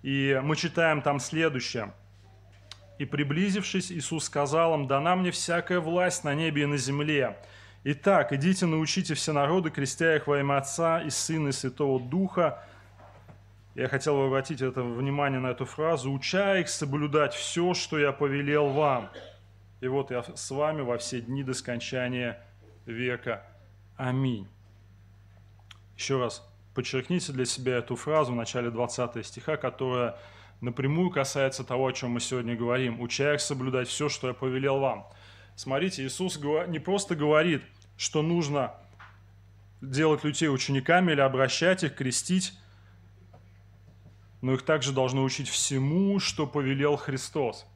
И 0.02 0.40
мы 0.42 0.56
читаем 0.56 1.02
там 1.02 1.20
следующее– 1.20 1.92
и 2.98 3.04
приблизившись, 3.04 3.92
Иисус 3.92 4.24
сказал 4.24 4.74
им, 4.74 4.86
«Дана 4.86 5.16
мне 5.16 5.30
всякая 5.30 5.80
власть 5.80 6.24
на 6.24 6.34
небе 6.34 6.62
и 6.62 6.66
на 6.66 6.76
земле. 6.76 7.38
Итак, 7.84 8.32
идите 8.32 8.66
научите 8.66 9.14
все 9.14 9.32
народы, 9.32 9.70
крестя 9.70 10.16
их 10.16 10.26
во 10.26 10.40
имя 10.40 10.58
Отца 10.58 11.00
и 11.00 11.10
Сына 11.10 11.48
и 11.48 11.52
Святого 11.52 12.00
Духа». 12.00 12.64
Я 13.74 13.88
хотел 13.88 14.16
бы 14.16 14.26
обратить 14.26 14.60
это 14.60 14.82
внимание 14.82 15.38
на 15.38 15.48
эту 15.48 15.64
фразу. 15.64 16.10
«Уча 16.10 16.58
их 16.58 16.68
соблюдать 16.68 17.34
все, 17.34 17.74
что 17.74 17.98
я 17.98 18.12
повелел 18.12 18.68
вам». 18.68 19.10
И 19.80 19.86
вот 19.86 20.10
я 20.10 20.22
с 20.22 20.50
вами 20.50 20.80
во 20.80 20.98
все 20.98 21.20
дни 21.20 21.44
до 21.44 21.54
скончания 21.54 22.42
века. 22.84 23.44
Аминь. 23.96 24.48
Еще 25.96 26.18
раз 26.18 26.44
подчеркните 26.74 27.32
для 27.32 27.44
себя 27.44 27.76
эту 27.76 27.96
фразу 27.96 28.32
в 28.32 28.36
начале 28.36 28.70
20 28.70 29.24
стиха, 29.24 29.56
которая 29.56 30.16
напрямую 30.60 31.10
касается 31.10 31.64
того, 31.64 31.86
о 31.86 31.92
чем 31.92 32.10
мы 32.10 32.20
сегодня 32.20 32.56
говорим. 32.56 33.00
«Уча 33.00 33.34
их 33.34 33.40
соблюдать 33.40 33.88
все, 33.88 34.08
что 34.08 34.28
я 34.28 34.34
повелел 34.34 34.80
вам». 34.80 35.06
Смотрите, 35.56 36.04
Иисус 36.04 36.38
не 36.68 36.78
просто 36.78 37.16
говорит, 37.16 37.62
что 37.96 38.22
нужно 38.22 38.74
делать 39.80 40.24
людей 40.24 40.48
учениками 40.48 41.12
или 41.12 41.20
обращать 41.20 41.82
их, 41.82 41.94
крестить, 41.94 42.52
но 44.40 44.54
их 44.54 44.62
также 44.62 44.92
должны 44.92 45.20
учить 45.20 45.48
всему, 45.48 46.20
что 46.20 46.46
повелел 46.46 46.96
Христос. 46.96 47.66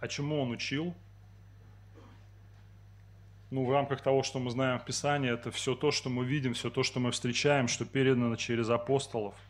А 0.00 0.08
чему 0.08 0.40
Он 0.40 0.50
учил? 0.50 0.94
Ну, 3.50 3.64
в 3.64 3.72
рамках 3.72 4.00
того, 4.00 4.22
что 4.22 4.38
мы 4.38 4.50
знаем 4.50 4.78
в 4.78 4.84
Писании, 4.84 5.32
это 5.32 5.50
все 5.50 5.74
то, 5.74 5.90
что 5.90 6.08
мы 6.08 6.24
видим, 6.24 6.54
все 6.54 6.70
то, 6.70 6.82
что 6.82 7.00
мы 7.00 7.10
встречаем, 7.10 7.68
что 7.68 7.84
передано 7.84 8.36
через 8.36 8.68
апостолов– 8.70 9.34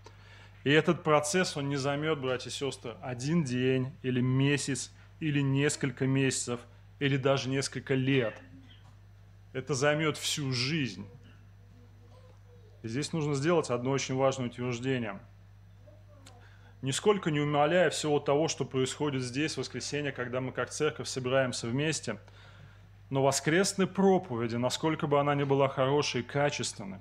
и 0.63 0.71
этот 0.71 1.03
процесс, 1.03 1.57
он 1.57 1.69
не 1.69 1.77
займет, 1.77 2.21
братья 2.21 2.51
и 2.51 2.53
сестры, 2.53 2.95
один 3.01 3.45
день 3.45 3.93
или 4.03 4.21
месяц, 4.21 4.93
или 5.19 5.41
несколько 5.41 6.07
месяцев, 6.07 6.61
или 6.99 7.17
даже 7.17 7.49
несколько 7.49 7.95
лет. 7.95 8.39
Это 9.55 9.75
займет 9.75 10.19
всю 10.19 10.53
жизнь. 10.53 11.07
И 12.83 12.89
здесь 12.89 13.13
нужно 13.13 13.35
сделать 13.35 13.71
одно 13.71 13.91
очень 13.91 14.17
важное 14.17 14.47
утверждение. 14.47 15.21
Нисколько 16.83 17.31
не 17.31 17.41
умаляя 17.41 17.91
всего 17.91 18.21
того, 18.21 18.49
что 18.49 18.65
происходит 18.65 19.23
здесь 19.23 19.55
в 19.55 19.59
воскресенье, 19.59 20.13
когда 20.13 20.41
мы 20.41 20.53
как 20.53 20.71
церковь 20.71 21.09
собираемся 21.09 21.67
вместе, 21.67 22.19
но 23.09 23.23
воскресной 23.23 23.87
проповеди, 23.87 24.57
насколько 24.57 25.07
бы 25.07 25.21
она 25.21 25.35
ни 25.35 25.45
была 25.45 25.69
хорошей 25.69 26.21
и 26.21 26.25
качественной, 26.25 27.01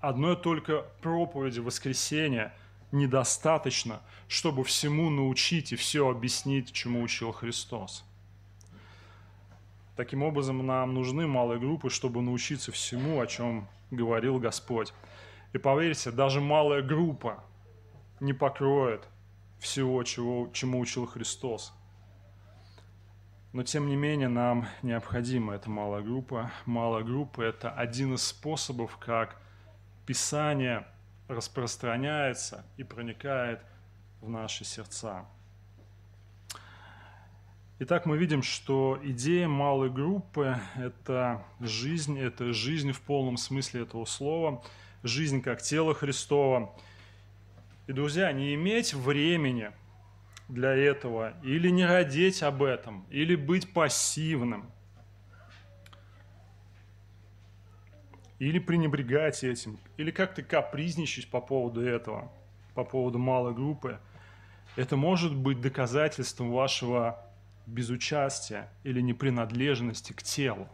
одной 0.00 0.36
только 0.36 0.84
проповеди 1.00 1.58
воскресения– 1.58 2.54
недостаточно, 2.94 4.00
чтобы 4.28 4.64
всему 4.64 5.10
научить 5.10 5.72
и 5.72 5.76
все 5.76 6.08
объяснить, 6.08 6.72
чему 6.72 7.02
учил 7.02 7.32
Христос. 7.32 8.04
Таким 9.96 10.22
образом, 10.22 10.64
нам 10.66 10.94
нужны 10.94 11.26
малые 11.26 11.60
группы, 11.60 11.90
чтобы 11.90 12.22
научиться 12.22 12.72
всему, 12.72 13.20
о 13.20 13.26
чем 13.26 13.68
говорил 13.90 14.38
Господь. 14.38 14.92
И 15.52 15.58
поверьте, 15.58 16.10
даже 16.10 16.40
малая 16.40 16.82
группа 16.82 17.44
не 18.18 18.32
покроет 18.32 19.06
всего, 19.58 20.02
чего, 20.02 20.48
чему 20.52 20.80
учил 20.80 21.06
Христос. 21.06 21.72
Но 23.52 23.62
тем 23.62 23.88
не 23.88 23.94
менее 23.94 24.28
нам 24.28 24.66
необходима 24.82 25.54
эта 25.54 25.70
малая 25.70 26.02
группа. 26.02 26.50
Малая 26.66 27.04
группа– 27.04 27.40
это 27.42 27.70
один 27.70 28.14
из 28.14 28.24
способов, 28.24 28.96
как 28.98 29.40
Писание 30.06 30.86
распространяется 31.28 32.64
и 32.76 32.84
проникает 32.84 33.60
в 34.20 34.28
наши 34.28 34.64
сердца. 34.64 35.26
Итак, 37.80 38.06
мы 38.06 38.16
видим, 38.16 38.42
что 38.42 38.98
идея 39.02 39.48
малой 39.48 39.90
группы– 39.90 40.56
это 40.76 41.44
жизнь, 41.60 42.18
это 42.18 42.52
жизнь 42.52 42.92
в 42.92 43.00
полном 43.00 43.36
смысле 43.36 43.82
этого 43.82 44.04
слова, 44.04 44.62
жизнь 45.02 45.42
как 45.42 45.60
тело 45.60 45.94
Христова. 45.94 46.74
И, 47.86 47.92
друзья, 47.92 48.32
не 48.32 48.54
иметь 48.54 48.94
времени– 48.94 49.70
для 50.48 50.74
этого, 50.74 51.34
или 51.42 51.70
не 51.70 51.86
родить 51.86 52.42
об 52.42 52.62
этом, 52.62 53.06
или 53.10 53.34
быть 53.34 53.72
пассивным, 53.72 54.70
или 58.44 58.58
пренебрегать 58.58 59.42
этим, 59.42 59.78
или 59.96 60.10
как-то 60.10 60.42
капризничать 60.42 61.28
по 61.28 61.40
поводу 61.40 61.80
этого, 61.80 62.30
по 62.74 62.84
поводу 62.84 63.18
малой 63.18 63.54
группы, 63.54 63.98
это 64.76 64.98
может 64.98 65.34
быть 65.34 65.62
доказательством 65.62 66.52
вашего 66.52 67.24
безучастия 67.66 68.68
или 68.82 69.00
непринадлежности 69.00 70.12
к 70.12 70.22
телу. 70.22 70.68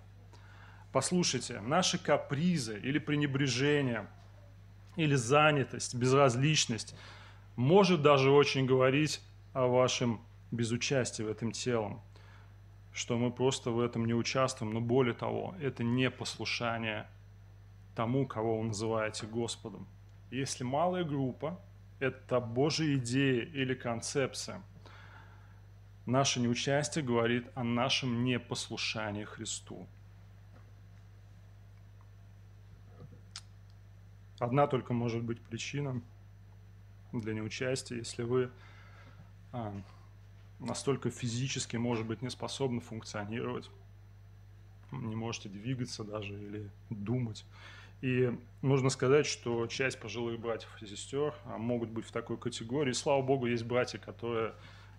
Послушайте, 0.90 1.60
наши 1.60 1.96
капризы 1.96 2.76
или 2.80 2.98
пренебрежение, 2.98 4.08
или 4.96 5.14
занятость, 5.14 5.94
безразличность 5.94 6.96
может 7.54 8.02
даже 8.02 8.32
очень 8.32 8.66
говорить 8.66 9.20
о 9.52 9.68
вашем 9.68 10.20
безучастии 10.50 11.22
в 11.22 11.28
этом 11.28 11.52
телом, 11.52 12.00
что 12.92 13.16
мы 13.16 13.30
просто 13.30 13.70
в 13.70 13.78
этом 13.78 14.06
не 14.06 14.14
участвуем, 14.14 14.74
но 14.74 14.80
более 14.80 15.14
того, 15.14 15.54
это 15.60 15.84
не 15.84 16.10
послушание 16.10 17.06
тому, 18.00 18.26
кого 18.26 18.60
вы 18.60 18.68
называете 18.68 19.26
Господом. 19.26 19.86
Если 20.30 20.64
малая 20.64 21.04
группа– 21.04 21.60
это 21.98 22.40
Божья 22.40 22.96
идея 22.96 23.42
или 23.42 23.74
концепция, 23.74 24.62
наше 26.06 26.40
неучастие 26.40 27.04
говорит 27.04 27.46
о 27.54 27.62
нашем 27.62 28.24
непослушании 28.24 29.24
Христу. 29.24 29.86
Одна 34.38 34.66
только 34.66 34.94
может 34.94 35.22
быть 35.22 35.38
причина 35.42 36.00
для 37.12 37.34
неучастия, 37.34 37.98
если 37.98 38.22
вы 38.22 38.50
а, 39.52 39.74
настолько 40.58 41.10
физически, 41.10 41.76
может 41.76 42.06
быть, 42.06 42.22
не 42.22 42.30
способны 42.30 42.80
функционировать, 42.80 43.70
не 44.90 45.16
можете 45.16 45.50
двигаться 45.50 46.02
даже 46.02 46.32
или 46.32 46.70
думать. 46.88 47.44
И 48.00 48.32
нужно 48.62 48.88
сказать, 48.88 49.26
что 49.26 49.66
часть 49.66 50.00
пожилых 50.00 50.40
братьев 50.40 50.70
и 50.80 50.86
сестер 50.86 51.34
а, 51.44 51.58
могут 51.58 51.90
быть 51.90 52.06
в 52.06 52.12
такой 52.12 52.38
категории. 52.38 52.92
слава 52.92 53.22
богу, 53.22 53.46
есть 53.46 53.64
братья, 53.64 53.98
которые 53.98 54.54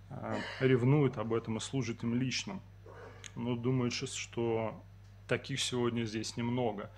а, 0.10 0.38
ревнуют 0.60 1.18
об 1.18 1.34
этом 1.34 1.58
и 1.58 1.60
служат 1.60 2.04
им 2.04 2.14
лично. 2.14 2.60
Но 3.36 3.56
думаю, 3.56 3.92
что 3.92 4.84
таких 5.28 5.60
сегодня 5.60 6.04
здесь 6.04 6.38
немного. 6.38 6.92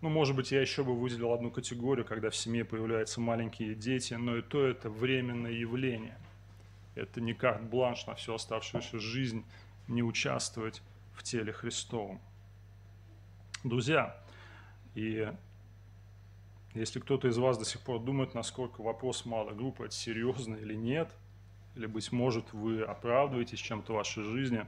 Ну, 0.00 0.10
может 0.10 0.36
быть, 0.36 0.52
я 0.52 0.60
еще 0.60 0.84
бы 0.84 0.94
выделил 0.94 1.32
одну 1.32 1.50
категорию, 1.50 2.04
когда 2.04 2.30
в 2.30 2.36
семье 2.36 2.64
появляются 2.64 3.20
маленькие 3.20 3.74
дети, 3.74 4.14
но 4.14 4.36
и 4.36 4.42
то 4.42 4.64
это 4.64 4.90
временное 4.90 5.52
явление– 5.52 6.16
это 6.98 7.20
не 7.20 7.32
карт-бланш 7.32 8.06
на 8.06 8.14
всю 8.14 8.34
оставшуюся 8.34 8.98
жизнь 8.98 9.44
не 9.86 10.02
участвовать 10.02 10.82
в 11.14 11.22
теле 11.22 11.52
Христовом. 11.52 12.20
Друзья, 13.64 14.20
и 14.94 15.32
если 16.74 17.00
кто-то 17.00 17.28
из 17.28 17.38
вас 17.38 17.58
до 17.58 17.64
сих 17.64 17.80
пор 17.80 18.00
думает, 18.00 18.34
насколько 18.34 18.82
вопрос 18.82 19.24
малой 19.24 19.54
группы 19.54 19.86
это 19.86 19.94
серьезно 19.94 20.56
или 20.56 20.74
нет, 20.74 21.10
или, 21.74 21.86
быть 21.86 22.12
может, 22.12 22.52
вы 22.52 22.82
оправдываетесь 22.82 23.58
чем-то 23.58 23.92
в 23.92 23.96
вашей 23.96 24.24
жизни, 24.24 24.66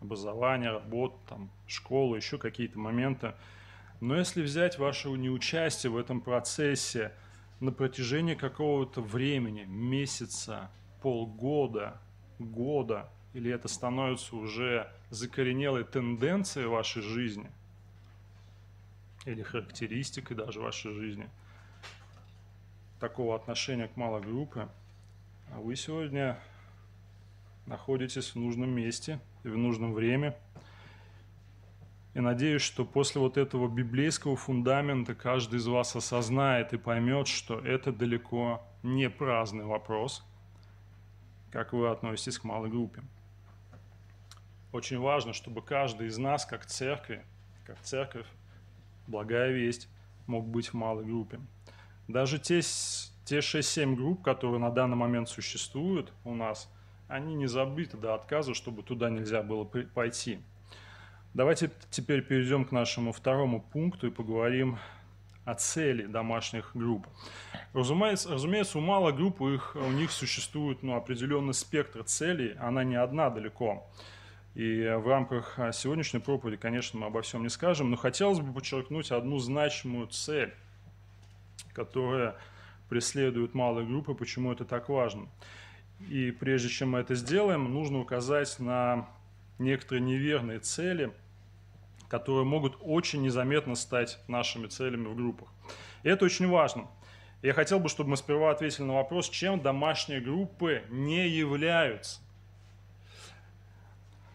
образование, 0.00 0.70
работа, 0.70 1.16
там, 1.28 1.50
школа, 1.66 2.16
еще 2.16 2.38
какие-то 2.38 2.78
моменты, 2.78 3.34
но 4.00 4.16
если 4.16 4.42
взять 4.42 4.78
ваше 4.78 5.08
неучастие 5.10 5.90
в 5.90 5.96
этом 5.96 6.20
процессе 6.20 7.12
на 7.60 7.72
протяжении 7.72 8.34
какого-то 8.34 9.00
времени, 9.00 9.64
месяца, 9.64 10.70
полгода, 11.00 12.00
года, 12.38 13.08
или 13.32 13.50
это 13.50 13.68
становится 13.68 14.36
уже 14.36 14.90
закоренелой 15.10 15.84
тенденцией 15.84 16.66
вашей 16.66 17.02
жизни, 17.02 17.50
или 19.26 19.42
характеристикой 19.42 20.36
даже 20.36 20.60
вашей 20.60 20.94
жизни, 20.94 21.28
такого 22.98 23.36
отношения 23.36 23.88
к 23.88 23.96
малой 23.96 24.22
группе, 24.22 24.68
а 25.52 25.60
вы 25.60 25.76
сегодня 25.76 26.38
находитесь 27.66 28.34
в 28.34 28.36
нужном 28.36 28.70
месте 28.70 29.20
и 29.44 29.48
в 29.48 29.58
нужном 29.58 29.92
время. 29.92 30.34
И 32.14 32.20
надеюсь, 32.20 32.62
что 32.62 32.86
после 32.86 33.20
вот 33.20 33.36
этого 33.36 33.68
библейского 33.68 34.36
фундамента 34.36 35.14
каждый 35.14 35.56
из 35.58 35.66
вас 35.66 35.94
осознает 35.94 36.72
и 36.72 36.78
поймет, 36.78 37.28
что 37.28 37.58
это 37.58 37.92
далеко 37.92 38.66
не 38.82 39.10
праздный 39.10 39.64
вопрос– 39.64 40.24
как 41.56 41.72
вы 41.72 41.88
относитесь 41.88 42.38
к 42.38 42.44
малой 42.44 42.68
группе. 42.68 43.02
Очень 44.72 44.98
важно, 44.98 45.32
чтобы 45.32 45.62
каждый 45.62 46.08
из 46.08 46.18
нас, 46.18 46.44
как 46.44 46.66
церковь, 46.66 47.22
как 47.64 47.80
церковь, 47.80 48.26
благая 49.06 49.52
весть, 49.52 49.88
мог 50.26 50.46
быть 50.46 50.68
в 50.68 50.74
малой 50.74 51.04
группе. 51.04 51.40
Даже 52.08 52.38
те, 52.38 52.60
те 53.24 53.38
6-7 53.38 53.94
групп, 53.94 54.22
которые 54.22 54.60
на 54.60 54.70
данный 54.70 54.96
момент 54.96 55.28
существуют 55.28 56.12
у 56.24 56.34
нас, 56.34 56.70
они 57.08 57.34
не 57.34 57.46
забыты 57.46 57.96
до 57.96 58.14
отказа, 58.14 58.54
чтобы 58.54 58.82
туда 58.82 59.10
нельзя 59.10 59.42
было 59.42 59.64
пойти. 59.64 60.40
Давайте 61.34 61.70
теперь 61.90 62.22
перейдем 62.22 62.64
к 62.64 62.72
нашему 62.72 63.12
второму 63.12 63.60
пункту 63.60 64.06
и 64.06 64.10
поговорим 64.10 64.78
о 65.44 65.54
цели 65.54 66.06
домашних 66.06 66.72
групп. 66.74 67.06
Разумеется, 67.72 68.32
разумеется 68.32 68.78
у 68.78 68.80
малой 68.80 69.12
группы 69.12 69.54
их, 69.54 69.76
у 69.76 69.90
них 69.92 70.10
существует 70.10 70.82
ну, 70.82 70.96
определенный 70.96 71.54
спектр 71.54 72.02
целей, 72.02 72.56
она 72.58 72.84
не 72.84 72.96
одна 72.96 73.30
далеко. 73.30 73.88
И 74.56 74.82
в 74.98 75.06
рамках 75.06 75.58
сегодняшней 75.72 76.18
проповеди, 76.18 76.56
конечно, 76.56 76.98
мы 76.98 77.06
обо 77.06 77.22
всем 77.22 77.44
не 77.44 77.48
скажем, 77.48 77.90
но 77.90 77.96
хотелось 77.96 78.40
бы 78.40 78.52
подчеркнуть 78.52 79.12
одну 79.12 79.38
значимую 79.38 80.08
цель, 80.08 80.52
которая 81.72 82.36
преследует 82.88 83.54
малые 83.54 83.86
группы, 83.86 84.14
почему 84.14 84.50
это 84.50 84.64
так 84.64 84.88
важно. 84.88 85.28
И 86.08 86.32
прежде 86.32 86.68
чем 86.68 86.90
мы 86.90 86.98
это 86.98 87.14
сделаем, 87.14 87.72
нужно 87.72 88.00
указать 88.00 88.58
на 88.58 89.08
некоторые 89.58 90.02
неверные 90.02 90.58
цели– 90.58 91.12
которые 92.08 92.44
могут 92.44 92.76
очень 92.80 93.22
незаметно 93.22 93.74
стать 93.74 94.18
нашими 94.28 94.66
целями 94.66 95.08
в 95.08 95.16
группах. 95.16 95.48
И 96.02 96.08
это 96.08 96.24
очень 96.24 96.48
важно. 96.48 96.86
Я 97.42 97.52
хотел 97.52 97.80
бы, 97.80 97.88
чтобы 97.88 98.10
мы 98.10 98.16
сперва 98.16 98.50
ответили 98.50 98.84
на 98.84 98.94
вопрос, 98.94 99.28
чем 99.28 99.60
домашние 99.60 100.20
группы 100.20 100.82
не 100.88 101.28
являются. 101.28 102.20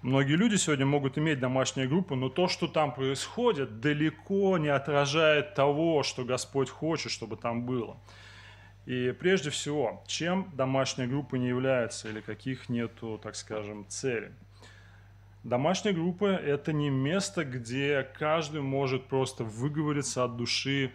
Многие 0.02 0.36
люди 0.36 0.56
сегодня 0.56 0.86
могут 0.88 1.20
иметь 1.20 1.40
домашние 1.40 1.88
группы, 1.88 2.16
но 2.16 2.30
то, 2.30 2.48
что 2.48 2.68
там 2.68 2.92
происходит, 2.92 3.82
далеко 3.82 4.58
не 4.58 4.70
отражает 4.70 5.54
того, 5.54 6.02
что 6.02 6.26
Господь 6.26 6.72
хочет, 6.72 7.12
чтобы 7.12 7.38
там 7.38 7.68
было. 7.68 7.98
И 8.88 9.12
прежде 9.20 9.52
всего, 9.52 10.04
чем 10.08 10.50
домашние 10.54 11.08
группы 11.08 11.38
не 11.38 11.50
являются 11.50 12.10
или 12.10 12.20
каких 12.20 12.68
нету, 12.68 13.20
так 13.22 13.36
скажем, 13.36 13.86
целей. 13.88 14.32
Домашняя 15.44 15.94
группа– 15.94 16.26
это 16.26 16.74
не 16.74 16.90
место, 16.90 17.46
где 17.46 18.08
каждый 18.18 18.62
может 18.62 19.06
просто 19.06 19.44
выговориться 19.44 20.24
от 20.24 20.36
души 20.36 20.92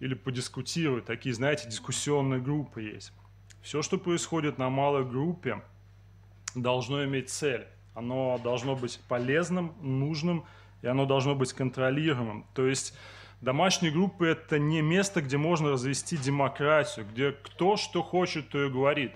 или 0.00 0.14
подискутировать. 0.14 1.04
Такие, 1.04 1.34
знаете, 1.34 1.68
дискуссионные 1.68 2.40
группы 2.40 2.82
есть. 2.82 3.12
Все, 3.60 3.82
что 3.82 3.98
происходит 3.98 4.56
на 4.56 4.70
малой 4.70 5.04
группе, 5.04 5.62
должно 6.54 7.04
иметь 7.04 7.28
цель. 7.28 7.66
Оно 7.94 8.38
должно 8.42 8.76
быть 8.76 9.00
полезным, 9.08 9.74
нужным, 9.80 10.44
и 10.82 10.86
оно 10.86 11.06
должно 11.06 11.34
быть 11.34 11.52
контролируемым. 11.52 12.46
То 12.54 12.66
есть 12.66 12.96
домашние 13.40 13.92
группы– 13.92 14.26
это 14.28 14.58
не 14.58 14.82
место, 14.82 15.22
где 15.22 15.36
можно 15.36 15.70
развести 15.70 16.16
демократию, 16.16 17.06
где 17.10 17.32
кто 17.32 17.76
что 17.76 18.02
хочет, 18.02 18.48
то 18.48 18.64
и 18.64 18.68
говорит. 18.68 19.12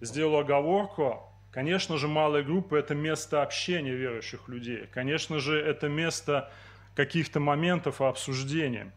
Сделаю 0.00 0.40
оговорку, 0.40 1.22
Конечно 1.52 1.98
же, 1.98 2.08
малая 2.08 2.42
группа– 2.42 2.74
это 2.76 2.94
место 2.94 3.42
общения 3.42 3.94
верующих 3.94 4.48
людей. 4.48 4.86
Конечно 4.90 5.38
же, 5.38 5.60
это 5.60 5.86
место 5.86 6.50
каких-то 6.94 7.40
моментов 7.40 8.00
обсуждения. 8.00 8.90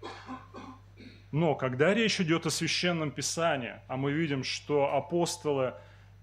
Но 1.34 1.56
когда 1.56 1.94
речь 1.94 2.22
идет 2.22 2.46
о 2.46 2.50
священном 2.50 3.12
писании, 3.12 3.74
а 3.90 3.98
мы 3.98 4.14
видим, 4.14 4.46
что 4.46 4.96
апостолы 4.96 5.74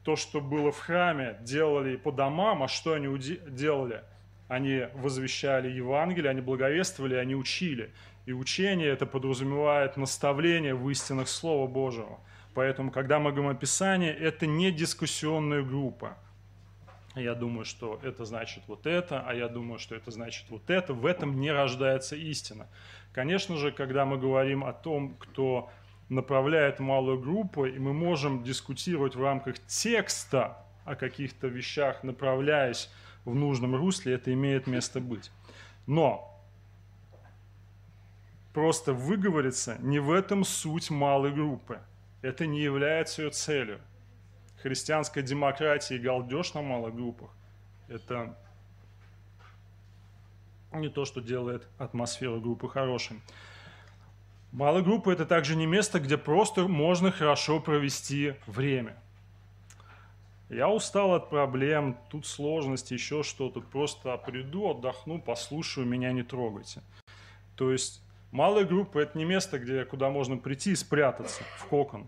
то, 0.04 0.16
что 0.16 0.40
было 0.40 0.72
в 0.72 0.78
храме, 0.78 1.36
делали 1.42 1.96
по 1.96 2.10
домам, 2.10 2.62
а 2.62 2.68
что 2.68 2.94
они 2.94 3.16
делали? 3.18 4.02
Они 4.48 4.86
возвещали 4.94 5.70
Евангелие, 5.70 6.30
они 6.30 6.40
благовествовали, 6.40 7.14
они 7.14 7.34
учили. 7.34 7.92
И 8.26 8.32
учение 8.32 8.88
это 8.88 9.06
подразумевает 9.06 9.96
наставление 9.96 10.74
в 10.74 10.88
истинах 10.90 11.28
Слова 11.28 11.66
Божьего. 11.66 12.20
Поэтому, 12.54 12.90
когда 12.90 13.18
мы 13.18 13.32
говорим 13.32 13.50
о 13.50 13.54
Писании, 13.54 14.10
это 14.10 14.46
не 14.46 14.70
дискуссионная 14.70 15.62
группа. 15.62 16.18
Я 17.14 17.34
думаю, 17.34 17.64
что 17.64 18.00
это 18.02 18.24
значит 18.24 18.62
вот 18.66 18.86
это, 18.86 19.20
а 19.20 19.34
я 19.34 19.48
думаю, 19.48 19.78
что 19.78 19.94
это 19.94 20.10
значит 20.10 20.46
вот 20.48 20.70
это. 20.70 20.94
В 20.94 21.06
этом 21.06 21.40
не 21.40 21.50
рождается 21.50 22.16
истина. 22.16 22.68
Конечно 23.12 23.56
же, 23.56 23.70
когда 23.70 24.04
мы 24.04 24.18
говорим 24.18 24.64
о 24.64 24.72
том, 24.72 25.14
кто 25.18 25.70
направляет 26.12 26.78
малую 26.78 27.18
группу, 27.18 27.64
и 27.64 27.78
мы 27.78 27.92
можем 27.92 28.42
дискутировать 28.44 29.16
в 29.16 29.22
рамках 29.22 29.58
текста 29.66 30.58
о 30.84 30.94
каких-то 30.94 31.46
вещах, 31.46 32.02
направляясь 32.02 32.90
в 33.24 33.34
нужном 33.34 33.74
русле, 33.74 34.14
это 34.14 34.32
имеет 34.32 34.66
место 34.66 35.00
быть. 35.00 35.30
Но 35.86 36.28
просто 38.52 38.92
выговориться 38.92 39.76
не 39.80 39.98
в 40.00 40.10
этом 40.10 40.44
суть 40.44 40.90
малой 40.90 41.32
группы. 41.32 41.80
Это 42.20 42.46
не 42.46 42.60
является 42.60 43.22
ее 43.22 43.30
целью. 43.30 43.80
Христианская 44.62 45.22
демократия 45.22 45.96
и 45.96 45.98
галдеж 45.98 46.54
на 46.54 46.62
малых 46.62 46.94
группах– 46.94 47.30
это 47.88 48.36
не 50.72 50.88
то, 50.88 51.04
что 51.04 51.20
делает 51.20 51.66
атмосферу 51.78 52.40
группы 52.40 52.68
хорошей. 52.68 53.20
Малая 54.52 54.82
группа– 54.82 55.10
это 55.12 55.24
также 55.24 55.56
не 55.56 55.64
место, 55.64 55.98
где 55.98 56.18
просто 56.18 56.68
можно 56.68 57.10
хорошо 57.10 57.58
провести 57.58 58.34
время. 58.46 58.96
Я 60.50 60.68
устал 60.68 61.14
от 61.14 61.30
проблем, 61.30 61.96
тут 62.10 62.26
сложности, 62.26 62.92
еще 62.92 63.22
что-то. 63.22 63.62
Просто 63.62 64.14
приду, 64.18 64.70
отдохну, 64.70 65.22
послушаю, 65.22 65.86
меня 65.86 66.12
не 66.12 66.22
трогайте. 66.22 66.82
То 67.56 67.72
есть 67.72 68.02
малая 68.30 68.66
группа– 68.66 68.98
это 69.00 69.16
не 69.16 69.24
место, 69.24 69.58
где, 69.58 69.86
куда 69.86 70.10
можно 70.10 70.36
прийти 70.36 70.72
и 70.72 70.76
спрятаться 70.76 71.42
в 71.56 71.64
кокон. 71.64 72.06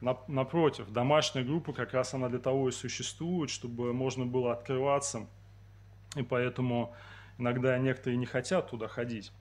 Напротив, 0.00 0.92
домашняя 0.92 1.42
группа 1.42 1.72
как 1.72 1.92
раз 1.92 2.14
она 2.14 2.28
для 2.28 2.38
того 2.38 2.68
и 2.68 2.72
существует, 2.72 3.50
чтобы 3.50 3.92
можно 3.92 4.24
было 4.24 4.52
открываться. 4.52 5.26
И 6.14 6.22
поэтому 6.22 6.94
иногда 7.36 7.76
некоторые 7.78 8.16
не 8.16 8.26
хотят 8.26 8.70
туда 8.70 8.86
ходить. 8.86 9.32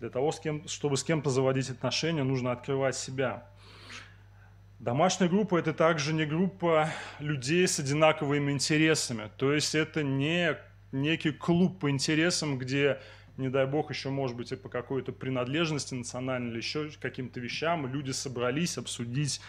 Для 0.00 0.10
того, 0.10 0.32
с 0.32 0.40
кем, 0.40 0.66
чтобы 0.66 0.96
с 0.96 1.04
кем-то 1.04 1.30
заводить 1.30 1.70
отношения, 1.70 2.24
нужно 2.24 2.52
открывать 2.52 2.96
себя. 2.96 3.46
Домашняя 4.80 5.28
группа– 5.28 5.56
это 5.58 5.72
также 5.72 6.12
не 6.12 6.26
группа 6.26 6.90
людей 7.20 7.66
с 7.66 7.78
одинаковыми 7.78 8.52
интересами. 8.52 9.30
То 9.38 9.52
есть 9.52 9.74
это 9.74 10.02
не 10.02 10.58
некий 10.92 11.30
клуб 11.30 11.78
по 11.78 11.88
интересам, 11.88 12.58
где, 12.58 13.00
не 13.36 13.48
дай 13.48 13.66
бог, 13.66 13.90
еще, 13.90 14.10
может 14.10 14.36
быть, 14.36 14.52
и 14.52 14.56
по 14.56 14.68
какой-то 14.68 15.12
принадлежности 15.12 15.94
национальной 15.94 16.50
или 16.50 16.58
еще 16.58 16.90
каким-то 17.00 17.40
вещам 17.40 17.86
люди 17.86 18.10
собрались 18.10 18.76
обсудить 18.76 19.40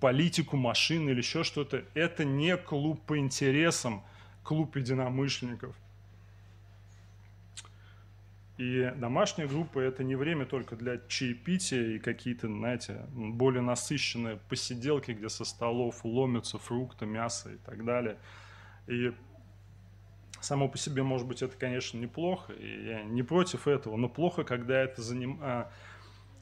политику, 0.00 0.56
машины 0.56 1.10
или 1.10 1.18
еще 1.18 1.44
что-то. 1.44 1.84
Это 1.94 2.24
не 2.24 2.56
клуб 2.56 3.00
по 3.06 3.18
интересам, 3.18 4.02
клуб 4.42 4.76
единомышленников– 4.76 5.76
и 8.60 8.92
домашняя 8.94 9.48
группа– 9.48 9.78
это 9.80 10.04
не 10.04 10.16
время 10.16 10.44
только 10.44 10.76
для 10.76 10.98
чаепития 11.08 11.94
и 11.94 11.98
какие-то, 11.98 12.46
знаете, 12.46 13.06
более 13.08 13.62
насыщенные 13.62 14.36
посиделки, 14.36 15.12
где 15.12 15.30
со 15.30 15.46
столов 15.46 16.04
ломятся 16.04 16.58
фрукты, 16.58 17.06
мясо 17.06 17.54
и 17.54 17.56
так 17.56 17.86
далее. 17.86 18.18
И 18.86 19.14
само 20.42 20.68
по 20.68 20.76
себе, 20.76 21.02
может 21.02 21.26
быть, 21.26 21.40
это, 21.40 21.56
конечно, 21.56 21.96
неплохо, 21.96 22.52
и 22.52 22.84
я 22.84 23.02
не 23.02 23.22
против 23.22 23.66
этого, 23.66 23.96
но 23.96 24.10
плохо, 24.10 24.44
когда 24.44 24.78
это 24.78 25.00
заним... 25.00 25.38
а, 25.40 25.72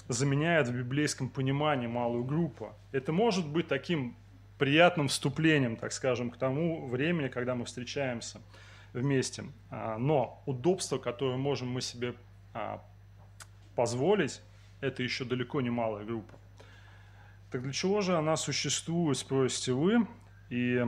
заменяет 0.08 0.66
в 0.66 0.76
библейском 0.76 1.28
понимании 1.28 1.86
малую 1.86 2.24
группу. 2.24 2.74
Это 2.90 3.12
может 3.12 3.46
быть 3.46 3.68
таким 3.68 4.16
приятным 4.58 5.06
вступлением, 5.06 5.76
так 5.76 5.92
скажем, 5.92 6.32
к 6.32 6.36
тому 6.36 6.88
времени, 6.88 7.28
когда 7.28 7.54
мы 7.54 7.64
встречаемся– 7.64 8.40
вместе. 8.92 9.44
А, 9.70 9.98
но 9.98 10.42
удобство, 10.46 10.98
которое 10.98 11.36
можем 11.36 11.68
мы 11.68 11.80
себе 11.80 12.14
а, 12.54 12.82
позволить, 13.74 14.40
это 14.80 15.02
еще 15.02 15.24
далеко 15.24 15.60
не 15.60 15.70
малая 15.70 16.04
группа. 16.04 16.34
Так 17.50 17.62
для 17.62 17.72
чего 17.72 18.00
же 18.00 18.16
она 18.16 18.36
существует, 18.36 19.16
спросите 19.16 19.72
вы? 19.72 20.06
И 20.50 20.84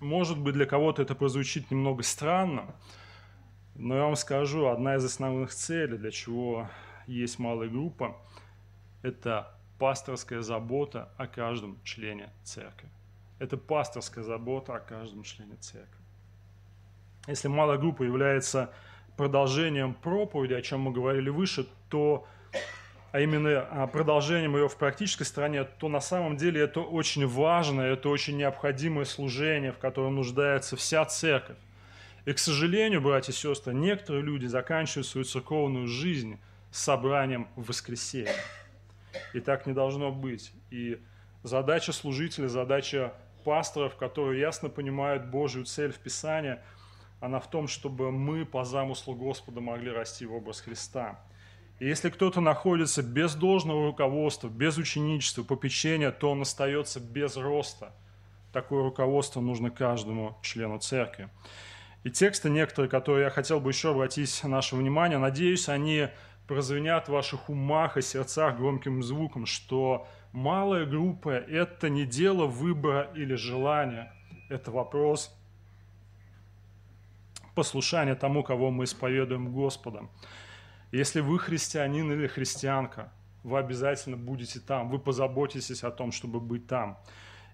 может 0.00 0.38
быть 0.38 0.54
для 0.54 0.66
кого-то 0.66 1.02
это 1.02 1.14
прозвучит 1.14 1.70
немного 1.70 2.02
странно, 2.02 2.74
но 3.74 3.96
я 3.96 4.02
вам 4.04 4.16
скажу, 4.16 4.66
одна 4.66 4.96
из 4.96 5.04
основных 5.04 5.52
целей, 5.54 5.98
для 5.98 6.10
чего 6.10 6.68
есть 7.06 7.38
малая 7.38 7.68
группа, 7.68 8.16
это 9.02 9.54
пасторская 9.78 10.42
забота 10.42 11.10
о 11.16 11.26
каждом 11.26 11.78
члене 11.82 12.30
церкви. 12.42 12.88
Это 13.38 13.56
пасторская 13.56 14.22
забота 14.22 14.74
о 14.74 14.80
каждом 14.80 15.22
члене 15.22 15.56
церкви. 15.56 15.99
Если 17.26 17.48
малая 17.48 17.78
группа 17.78 18.02
является 18.02 18.70
продолжением 19.16 19.94
проповеди, 19.94 20.54
о 20.54 20.62
чем 20.62 20.80
мы 20.80 20.92
говорили 20.92 21.28
выше, 21.28 21.66
то, 21.90 22.26
а 23.12 23.20
именно 23.20 23.60
а, 23.60 23.86
продолжением 23.86 24.56
ее 24.56 24.68
в 24.68 24.76
практической 24.76 25.24
стороне, 25.24 25.64
то 25.64 25.88
на 25.88 26.00
самом 26.00 26.36
деле 26.36 26.62
это 26.62 26.80
очень 26.80 27.26
важное, 27.26 27.92
это 27.92 28.08
очень 28.08 28.38
необходимое 28.38 29.04
служение, 29.04 29.72
в 29.72 29.78
котором 29.78 30.16
нуждается 30.16 30.76
вся 30.76 31.04
церковь. 31.04 31.58
И, 32.24 32.32
к 32.32 32.38
сожалению, 32.38 33.02
братья 33.02 33.32
и 33.32 33.34
сестры, 33.34 33.74
некоторые 33.74 34.22
люди 34.22 34.46
заканчивают 34.46 35.06
свою 35.06 35.24
церковную 35.24 35.86
жизнь 35.86 36.38
собранием 36.70 37.48
в 37.56 37.68
воскресенье. 37.68 38.32
И 39.34 39.40
так 39.40 39.66
не 39.66 39.72
должно 39.72 40.12
быть. 40.12 40.52
И 40.70 40.98
задача 41.42 41.92
служителя, 41.92 42.48
задача 42.48 43.12
пасторов, 43.44 43.96
которые 43.96 44.40
ясно 44.40 44.68
понимают 44.68 45.26
Божью 45.26 45.66
цель 45.66 45.92
в 45.92 45.98
Писании– 45.98 46.56
она 47.20 47.38
в 47.38 47.48
том, 47.50 47.68
чтобы 47.68 48.10
мы 48.10 48.44
по 48.44 48.64
замыслу 48.64 49.14
Господа 49.14 49.60
могли 49.60 49.90
расти 49.90 50.24
в 50.26 50.34
образ 50.34 50.60
Христа. 50.60 51.20
И 51.78 51.86
если 51.86 52.10
кто-то 52.10 52.40
находится 52.40 53.02
без 53.02 53.34
должного 53.34 53.86
руководства, 53.86 54.48
без 54.48 54.76
ученичества, 54.76 55.42
попечения, 55.42 56.10
то 56.10 56.30
он 56.30 56.42
остается 56.42 57.00
без 57.00 57.36
роста. 57.36 57.94
Такое 58.52 58.82
руководство 58.82 59.40
нужно 59.40 59.70
каждому 59.70 60.36
члену 60.42 60.78
церкви. 60.78 61.28
И 62.02 62.10
тексты 62.10 62.50
некоторые, 62.50 62.90
которые 62.90 63.24
я 63.24 63.30
хотел 63.30 63.60
бы 63.60 63.70
еще 63.70 63.90
обратить 63.90 64.42
наше 64.44 64.76
внимание, 64.76 65.18
надеюсь, 65.18 65.68
они 65.68 66.08
прозвенят 66.46 67.08
в 67.08 67.12
ваших 67.12 67.48
умах 67.48 67.96
и 67.96 68.02
сердцах 68.02 68.56
громким 68.56 69.02
звуком, 69.02 69.46
что 69.46 70.08
малая 70.32 70.84
группа– 70.86 71.28
это 71.30 71.88
не 71.88 72.06
дело 72.06 72.46
выбора 72.46 73.10
или 73.14 73.34
желания, 73.34 74.12
это 74.48 74.70
вопрос 74.70 75.34
послушание 77.60 78.14
тому, 78.14 78.42
кого 78.42 78.70
мы 78.70 78.84
исповедуем 78.84 79.52
Господом. 79.52 80.10
Если 80.92 81.20
вы 81.20 81.38
христианин 81.38 82.10
или 82.10 82.26
христианка, 82.26 83.12
вы 83.42 83.58
обязательно 83.58 84.16
будете 84.16 84.60
там, 84.60 84.88
вы 84.88 84.98
позаботитесь 84.98 85.84
о 85.84 85.90
том, 85.90 86.10
чтобы 86.10 86.40
быть 86.40 86.66
там. 86.66 86.96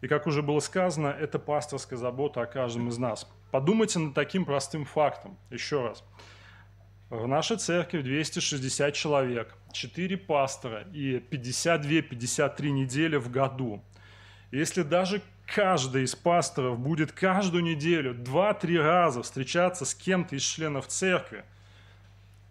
И 0.03 0.07
как 0.07 0.29
уже 0.29 0.43
было 0.43 0.61
сказано, 0.61 1.09
это 1.09 1.41
пасторская 1.41 1.99
забота 1.99 2.41
о 2.43 2.47
каждом 2.47 2.89
из 2.89 2.99
нас. 2.99 3.29
Подумайте 3.51 3.99
над 3.99 4.15
таким 4.15 4.45
простым 4.45 4.85
фактом. 4.85 5.37
Еще 5.51 5.83
раз. 5.83 6.05
В 7.11 7.27
нашей 7.27 7.57
церкви 7.57 8.01
260 8.01 8.95
человек, 8.95 9.57
4 9.73 10.17
пастора 10.19 10.87
и 10.93 11.19
52-53 11.19 12.71
недели 12.71 13.17
в 13.17 13.29
году. 13.29 13.83
Если 14.53 14.83
даже 14.83 15.21
каждый 15.47 16.05
из 16.05 16.15
пасторов 16.15 16.79
будет 16.79 17.13
каждую 17.13 17.63
неделю 17.63 18.15
два-три 18.15 18.79
раза 18.79 19.23
встречаться 19.23 19.85
с 19.85 19.95
кем-то 19.95 20.37
из 20.37 20.43
членов 20.43 20.89
церкви, 20.89 21.45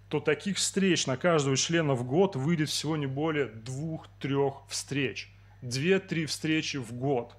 то 0.09 0.19
таких 0.19 0.57
встреч 0.57 1.07
на 1.07 1.17
каждого 1.17 1.57
члена 1.57 1.93
в 1.93 2.05
год 2.05 2.35
выйдет 2.35 2.69
всего 2.69 2.95
не 2.95 3.07
более 3.07 3.47
двух-трех 3.47 4.65
встреч. 4.67 5.29
Две-три 5.61 6.25
встречи 6.25 6.77
в 6.77 6.93
год. 6.93 7.35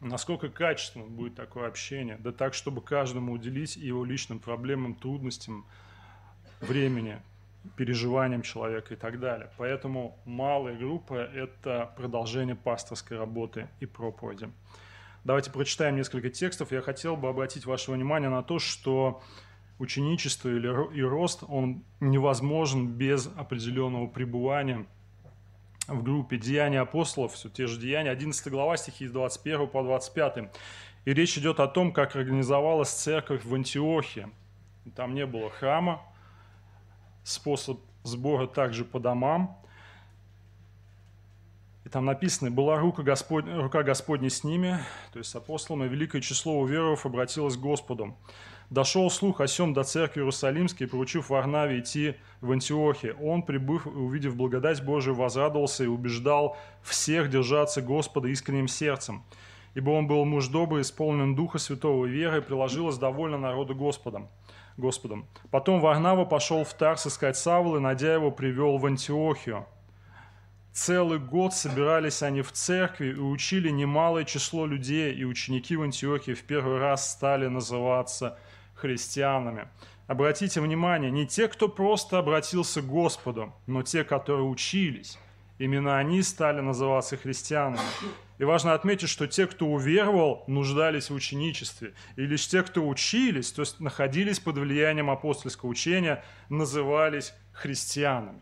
Насколько 0.00 0.48
качественно 0.48 1.04
будет 1.04 1.34
такое 1.34 1.68
общение? 1.68 2.16
Да 2.18 2.32
так, 2.32 2.54
чтобы 2.54 2.80
каждому 2.80 3.32
уделить 3.32 3.76
его 3.76 4.02
личным 4.02 4.38
проблемам, 4.38 4.94
трудностям, 4.94 5.66
времени, 6.60 7.20
переживаниям 7.76 8.42
человека 8.42 8.94
и 8.94 8.96
так 8.96 9.20
далее. 9.20 9.50
Поэтому 9.58 10.18
малая 10.24 10.76
группа– 10.76 11.14
это 11.34 11.92
продолжение 11.96 12.54
пасторской 12.54 13.18
работы 13.18 13.68
и 13.80 13.86
проповеди. 13.86 14.50
Давайте 15.24 15.50
прочитаем 15.50 15.96
несколько 15.96 16.30
текстов. 16.30 16.72
Я 16.72 16.80
хотел 16.80 17.16
бы 17.16 17.28
обратить 17.28 17.66
ваше 17.66 17.92
внимание 17.92 18.30
на 18.30 18.42
то, 18.42 18.58
что 18.58 19.22
ученичество 19.78 20.48
или 20.48 20.96
и 20.96 21.02
рост, 21.02 21.42
он 21.48 21.84
невозможен 22.00 22.86
без 22.86 23.26
определенного 23.36 24.06
пребывания 24.06 24.86
в 25.88 26.02
группе 26.02 26.36
«Деяния 26.36 26.80
апостолов», 26.80 27.34
все 27.34 27.48
те 27.48 27.66
же 27.66 27.78
«Деяния», 27.80 28.10
11 28.10 28.48
глава, 28.48 28.76
стихи 28.76 29.06
с 29.06 29.10
21 29.10 29.68
по 29.68 29.82
25. 29.82 30.50
И 31.06 31.14
речь 31.14 31.36
идет 31.36 31.60
о 31.60 31.66
том, 31.66 31.92
как 31.92 32.14
организовалась 32.14 32.90
церковь 32.90 33.44
в 33.44 33.54
Антиохии. 33.54 34.28
Там 34.94 35.14
не 35.14 35.26
было 35.26 35.50
храма, 35.50 36.02
способ 37.30 37.80
сбора 38.02 38.46
также 38.46 38.84
по 38.84 38.98
домам. 38.98 39.56
И 41.84 41.88
там 41.88 42.04
написано, 42.04 42.50
была 42.50 42.78
рука, 42.78 43.02
Господь, 43.02 43.46
рука 43.46 43.82
Господня 43.82 44.28
с 44.28 44.44
ними, 44.44 44.78
то 45.12 45.18
есть 45.18 45.30
с 45.30 45.34
апостолами, 45.34 45.88
великое 45.88 46.20
число 46.20 46.58
уверовав 46.60 47.06
обратилось 47.06 47.56
к 47.56 47.60
Господу. 47.60 48.16
Дошел 48.68 49.10
слух 49.10 49.40
о 49.40 49.48
сем 49.48 49.72
до 49.72 49.82
церкви 49.82 50.20
Иерусалимской, 50.20 50.86
поручив 50.86 51.30
Варнаве 51.30 51.80
идти 51.80 52.14
в 52.40 52.52
Антиохе. 52.52 53.14
Он, 53.14 53.42
прибыв 53.42 53.86
и 53.86 53.90
увидев 53.90 54.36
благодать 54.36 54.84
Божию, 54.84 55.16
возрадовался 55.16 55.82
и 55.82 55.88
убеждал 55.88 56.56
всех 56.82 57.30
держаться 57.30 57.82
Господа 57.82 58.28
искренним 58.28 58.68
сердцем. 58.68 59.24
Ибо 59.74 59.90
он 59.90 60.06
был 60.06 60.24
муж 60.24 60.48
добрый, 60.48 60.82
исполнен 60.82 61.34
Духа 61.34 61.58
Святого 61.58 62.06
и 62.06 62.10
веры, 62.10 62.38
и 62.38 62.42
приложилось 62.42 62.98
довольно 62.98 63.38
народу 63.38 63.74
Господом. 63.74 64.28
Господом. 64.80 65.26
Потом 65.50 65.80
Варнава 65.80 66.24
пошел 66.24 66.64
в 66.64 66.74
Тарс 66.74 67.06
искать 67.06 67.36
Савла, 67.36 67.76
и, 67.76 67.80
найдя 67.80 68.14
его, 68.14 68.30
привел 68.30 68.78
в 68.78 68.86
Антиохию. 68.86 69.66
Целый 70.72 71.18
год 71.18 71.52
собирались 71.52 72.22
они 72.22 72.42
в 72.42 72.52
церкви 72.52 73.08
и 73.08 73.14
учили 73.14 73.70
немалое 73.70 74.24
число 74.24 74.66
людей, 74.66 75.12
и 75.12 75.24
ученики 75.24 75.76
в 75.76 75.82
Антиохии 75.82 76.32
в 76.32 76.42
первый 76.44 76.78
раз 76.78 77.10
стали 77.12 77.48
называться 77.48 78.38
христианами. 78.74 79.68
Обратите 80.06 80.60
внимание, 80.60 81.10
не 81.10 81.26
те, 81.26 81.48
кто 81.48 81.68
просто 81.68 82.18
обратился 82.18 82.82
к 82.82 82.86
Господу, 82.86 83.52
но 83.66 83.82
те, 83.82 84.02
которые 84.02 84.44
учились. 84.44 85.18
Именно 85.58 85.98
они 85.98 86.22
стали 86.22 86.60
называться 86.60 87.16
христианами. 87.16 87.80
И 88.40 88.44
важно 88.44 88.72
отметить, 88.72 89.10
что 89.10 89.26
те, 89.26 89.46
кто 89.46 89.66
уверовал, 89.66 90.44
нуждались 90.46 91.10
в 91.10 91.14
ученичестве. 91.14 91.92
И 92.16 92.22
лишь 92.22 92.48
те, 92.48 92.62
кто 92.62 92.88
учились, 92.88 93.52
то 93.52 93.60
есть 93.60 93.80
находились 93.80 94.40
под 94.40 94.56
влиянием 94.56 95.10
апостольского 95.10 95.68
учения, 95.68 96.24
назывались 96.48 97.34
христианами. 97.52 98.40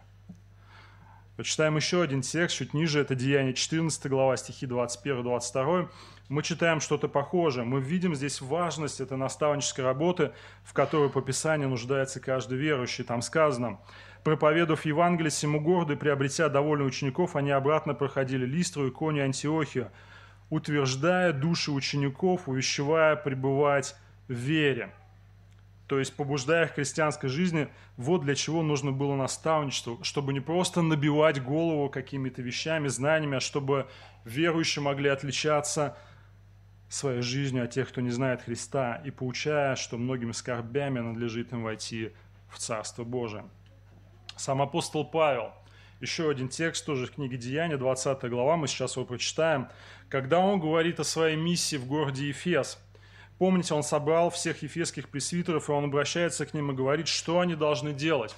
Почитаем 1.36 1.74
еще 1.74 2.00
один 2.00 2.22
текст, 2.22 2.58
чуть 2.58 2.74
ниже, 2.74 3.00
это 3.00 3.16
Деяние 3.16 3.54
14 3.54 4.06
глава, 4.06 4.36
стихи 4.36 4.66
21-22. 4.66 5.88
Мы 6.28 6.42
читаем 6.44 6.80
что-то 6.80 7.08
похожее. 7.08 7.64
Мы 7.64 7.80
видим 7.80 8.14
здесь 8.14 8.40
важность 8.40 9.00
этой 9.00 9.16
наставнической 9.16 9.84
работы, 9.84 10.30
в 10.62 10.74
которой 10.74 11.10
по 11.10 11.22
Писанию 11.22 11.70
нуждается 11.70 12.20
каждый 12.20 12.56
верующий. 12.56 13.02
Там 13.02 13.20
сказано, 13.20 13.80
проповедав 14.24 14.84
Евангелие 14.84 15.30
всему 15.30 15.60
городу 15.60 15.94
и 15.94 15.96
приобретя 15.96 16.48
довольно 16.48 16.84
учеников, 16.84 17.36
они 17.36 17.50
обратно 17.50 17.94
проходили 17.94 18.46
Листру, 18.46 18.88
Иконию, 18.88 19.24
Антиохию, 19.24 19.90
утверждая 20.50 21.32
души 21.32 21.70
учеников, 21.70 22.48
увещевая 22.48 23.16
пребывать 23.16 23.96
в 24.28 24.32
вере 24.32 24.92
то 25.88 25.98
есть 25.98 26.14
побуждая 26.14 26.66
их 26.66 26.72
к 26.72 26.74
христианской 26.74 27.30
жизни, 27.30 27.68
вот 27.96 28.22
для 28.22 28.34
чего 28.34 28.62
нужно 28.62 28.92
было 28.92 29.16
наставничество, 29.16 29.98
чтобы 30.04 30.34
не 30.34 30.40
просто 30.40 30.82
набивать 30.82 31.42
голову 31.42 31.88
какими-то 31.88 32.42
вещами, 32.42 32.88
знаниями, 32.88 33.38
а 33.38 33.40
чтобы 33.40 33.88
верующие 34.26 34.82
могли 34.82 35.08
отличаться 35.08 35.96
своей 36.90 37.22
жизнью 37.22 37.64
от 37.64 37.70
тех, 37.70 37.88
кто 37.88 38.02
не 38.02 38.10
знает 38.10 38.42
Христа, 38.42 38.96
и 38.96 39.10
поучая, 39.10 39.76
что 39.76 39.96
многими 39.96 40.32
скорбями 40.32 41.00
надлежит 41.00 41.52
им 41.52 41.62
войти 41.62 42.12
в 42.50 42.58
Царство 42.58 43.04
Божие. 43.04 43.44
Сам 44.38 44.62
апостол 44.62 45.04
Павел, 45.04 45.52
еще 46.00 46.30
один 46.30 46.48
текст 46.48 46.86
тоже 46.86 47.06
в 47.06 47.10
книге 47.12 47.36
Деяния, 47.36 47.76
20 47.76 48.24
глава, 48.30 48.56
мы 48.56 48.68
сейчас 48.68 48.96
его 48.96 49.04
прочитаем, 49.04 49.68
когда 50.08 50.38
он 50.38 50.60
говорит 50.60 51.00
о 51.00 51.04
своей 51.04 51.36
миссии 51.36 51.76
в 51.76 51.86
городе 51.86 52.28
Ефес– 52.28 52.78
Помните, 53.38 53.72
он 53.72 53.84
собрал 53.84 54.30
всех 54.30 54.62
ефесских 54.62 55.08
пресвитеров, 55.08 55.68
и 55.68 55.72
он 55.72 55.84
обращается 55.84 56.44
к 56.44 56.54
ним 56.54 56.72
и 56.72 56.74
говорит, 56.74 57.06
что 57.06 57.38
они 57.38 57.54
должны 57.54 57.92
делать. 57.92 58.34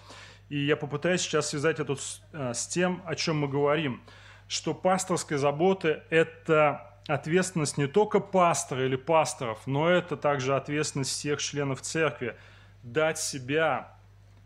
И 0.50 0.58
я 0.58 0.76
попытаюсь 0.76 1.22
сейчас 1.22 1.48
связать 1.48 1.80
это 1.80 1.96
с, 1.96 2.20
э, 2.32 2.52
с 2.54 2.66
тем, 2.66 3.02
о 3.06 3.14
чем 3.14 3.38
мы 3.38 3.48
говорим, 3.48 4.02
что 4.46 4.74
пасторская 4.74 5.38
забота– 5.38 6.04
это 6.10 6.98
ответственность 7.06 7.78
не 7.78 7.86
только 7.86 8.20
пастора 8.20 8.84
или 8.84 8.96
пасторов, 8.96 9.66
но 9.66 9.88
это 9.88 10.16
также 10.16 10.54
ответственность 10.54 11.12
всех 11.12 11.40
членов 11.40 11.80
церкви. 11.80 12.36
Дать 12.82 13.18
себя 13.18 13.96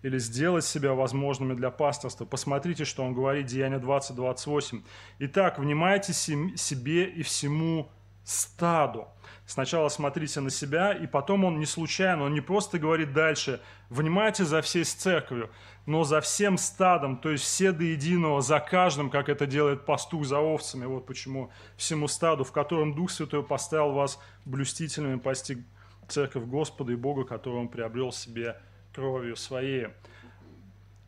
или 0.05 0.19
сделать 0.19 0.67
себя 0.67 0.93
возможными 0.93 1.55
для 1.55 1.71
пасторства. 1.71 2.27
Посмотрите, 2.27 2.85
что 2.85 3.03
он 3.03 3.15
говорит, 3.15 3.47
Деяние 3.47 3.81
20-28. 3.81 4.83
«Итак, 5.21 5.59
внимайте 5.59 6.13
себе 6.13 7.07
и 7.07 7.23
всему 7.23 7.89
стаду, 8.23 9.09
Сначала 9.47 9.91
смотрите 9.91 10.41
на 10.41 10.49
себя, 10.49 10.93
и 10.93 11.07
потом 11.07 11.45
он 11.45 11.59
не 11.59 11.67
случайно, 11.67 12.25
он 12.25 12.33
не 12.33 12.41
просто 12.41 12.79
говорит 12.79 13.13
дальше, 13.13 13.61
внимайте 13.91 14.45
за 14.45 14.63
всей 14.63 14.85
церковью, 14.85 15.51
но 15.85 16.03
за 16.05 16.23
всем 16.23 16.57
стадом, 16.57 17.19
то 17.19 17.31
есть 17.31 17.45
все 17.45 17.73
до 17.73 17.85
единого, 17.85 18.41
за 18.41 18.59
каждым, 18.59 19.11
как 19.11 19.29
это 19.29 19.45
делает 19.45 19.85
пастух 19.85 20.25
за 20.25 20.39
овцами. 20.39 20.87
Вот 20.87 21.05
почему 21.05 21.51
всему 21.77 22.09
стаду, 22.09 22.43
в 22.45 22.53
котором 22.53 22.95
Дух 22.95 23.11
Святой 23.11 23.43
поставил 23.43 23.93
вас 23.93 24.19
блюстителями 24.47 25.19
пасти 25.19 25.63
церковь 26.09 26.45
Господа 26.45 26.93
и 26.93 26.97
Бога, 26.97 27.25
которую 27.25 27.61
он 27.61 27.69
приобрел 27.69 28.13
себе 28.13 28.57
кровью 28.95 29.37
своей. 29.37 29.89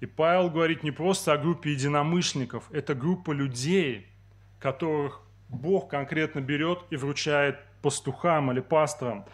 И 0.01 0.07
Павел 0.07 0.51
говорит 0.51 0.83
не 0.83 0.91
просто 0.91 1.33
о 1.33 1.39
группе 1.39 1.73
единомышленников, 1.73 2.71
это 2.71 2.95
группа 2.95 3.31
людей, 3.31 4.07
которых 4.59 5.23
Бог 5.49 5.89
конкретно 5.89 6.41
берет 6.41 6.81
и 6.91 6.97
вручает 6.97 7.59
пастухам 7.83 8.51
или 8.53 8.61
пасторам. 8.61 9.25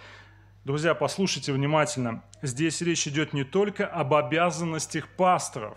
Друзья, 0.65 0.95
послушайте 0.95 1.53
внимательно. 1.53 2.23
Здесь 2.43 2.81
речь 2.83 3.09
идет 3.09 3.33
не 3.33 3.45
только 3.45 3.87
об 3.87 4.15
обязанностях 4.15 5.09
пасторов. 5.09 5.77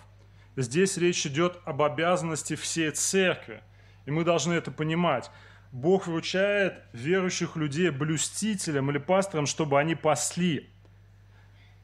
Здесь 0.55 0.97
речь 0.97 1.26
идет 1.26 1.59
об 1.65 1.82
обязанности 1.82 2.55
всей 2.55 2.91
церкви. 2.91 3.61
И 4.05 4.11
мы 4.11 4.23
должны 4.23 4.53
это 4.53 4.71
понимать. 4.71 5.32
Бог 5.71 6.07
вручает 6.07 6.84
верующих 6.93 7.55
людей 7.55 7.89
блюстителям 7.89 8.91
или 8.91 8.99
пасторам, 8.99 9.47
чтобы 9.47 9.80
они 9.80 9.95
пасли. 9.95 10.69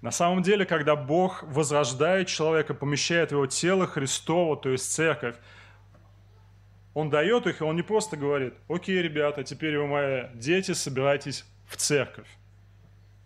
На 0.02 0.10
самом 0.10 0.42
деле, 0.42 0.66
когда 0.66 0.96
Бог 0.96 1.44
возрождает 1.44 2.28
человека, 2.28 2.74
помещает 2.74 3.30
в 3.30 3.34
его 3.34 3.46
тело 3.46 3.86
Христово, 3.86 4.58
то 4.58 4.70
есть 4.70 4.92
церковь, 4.92 5.36
он 6.94 7.10
дает 7.10 7.48
их, 7.48 7.62
и 7.62 7.64
он 7.64 7.76
не 7.76 7.84
просто 7.84 8.18
говорит, 8.18 8.56
окей, 8.68 9.02
ребята, 9.02 9.44
теперь 9.44 9.78
вы 9.78 9.88
мои 9.88 10.24
дети, 10.34 10.74
собирайтесь 10.74 11.46
в 11.68 11.78
церковь. 11.78 12.28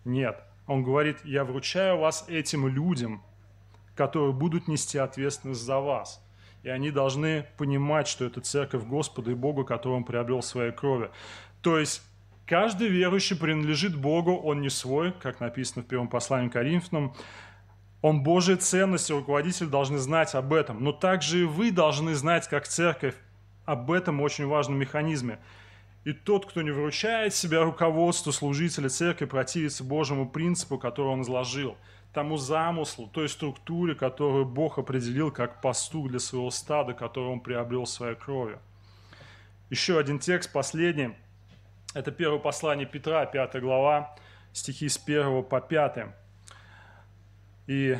Нет, 0.04 0.40
он 0.66 0.84
говорит, 0.84 1.18
я 1.24 1.44
вручаю 1.44 1.98
вас 1.98 2.26
этим 2.28 2.68
людям, 2.68 3.24
которые 3.96 4.32
будут 4.32 4.68
нести 4.68 4.98
ответственность 4.98 5.62
за 5.62 5.80
вас. 5.80 6.22
И 6.62 6.68
они 6.68 6.90
должны 6.90 7.46
понимать, 7.56 8.06
что 8.06 8.24
это 8.24 8.40
церковь 8.40 8.84
Господа 8.84 9.30
и 9.30 9.34
Бога, 9.34 9.64
которую 9.64 9.98
он 9.98 10.04
приобрел 10.04 10.42
своей 10.42 10.72
крови. 10.72 11.10
То 11.62 11.78
есть 11.78 12.02
каждый 12.46 12.88
верующий 12.88 13.36
принадлежит 13.36 13.96
Богу, 13.96 14.36
он 14.36 14.60
не 14.60 14.70
свой, 14.70 15.12
как 15.12 15.40
написано 15.40 15.82
в 15.82 15.86
первом 15.86 16.08
послании 16.08 16.48
к 16.48 16.52
Коринфянам. 16.52 17.14
Он 18.02 18.22
Божья 18.22 18.56
ценность, 18.56 19.10
и 19.10 19.12
руководитель 19.12 19.66
должны 19.66 19.98
знать 19.98 20.34
об 20.34 20.52
этом. 20.52 20.82
Но 20.82 20.92
также 20.92 21.40
и 21.40 21.44
вы 21.44 21.70
должны 21.70 22.14
знать, 22.14 22.48
как 22.48 22.66
церковь, 22.66 23.14
об 23.64 23.90
этом 23.90 24.20
очень 24.20 24.46
важном 24.46 24.78
механизме. 24.78 25.40
И 26.04 26.12
тот, 26.12 26.46
кто 26.46 26.62
не 26.62 26.70
вручает 26.70 27.34
себя 27.34 27.64
руководству 27.64 28.30
служителя 28.30 28.88
церкви, 28.88 29.24
противится 29.24 29.82
Божьему 29.82 30.28
принципу, 30.28 30.78
который 30.78 31.08
он 31.08 31.22
изложил, 31.22 31.76
тому 32.12 32.36
замыслу, 32.36 33.08
той 33.08 33.28
структуре, 33.28 33.96
которую 33.96 34.46
Бог 34.46 34.78
определил 34.78 35.32
как 35.32 35.60
пастух 35.60 36.08
для 36.08 36.20
своего 36.20 36.50
стада, 36.50 36.94
который 36.94 37.28
он 37.28 37.40
приобрел 37.40 37.86
своей 37.86 38.14
кровью. 38.14 38.60
Еще 39.68 39.98
один 39.98 40.20
текст, 40.20 40.52
последний. 40.52 41.10
Это 41.94 42.10
первое 42.10 42.38
послание 42.38 42.86
Петра, 42.86 43.24
5 43.26 43.60
глава, 43.60 44.14
стихи 44.52 44.88
с 44.88 44.98
1 44.98 45.44
по 45.44 45.60
5. 45.60 46.06
И 47.66 47.98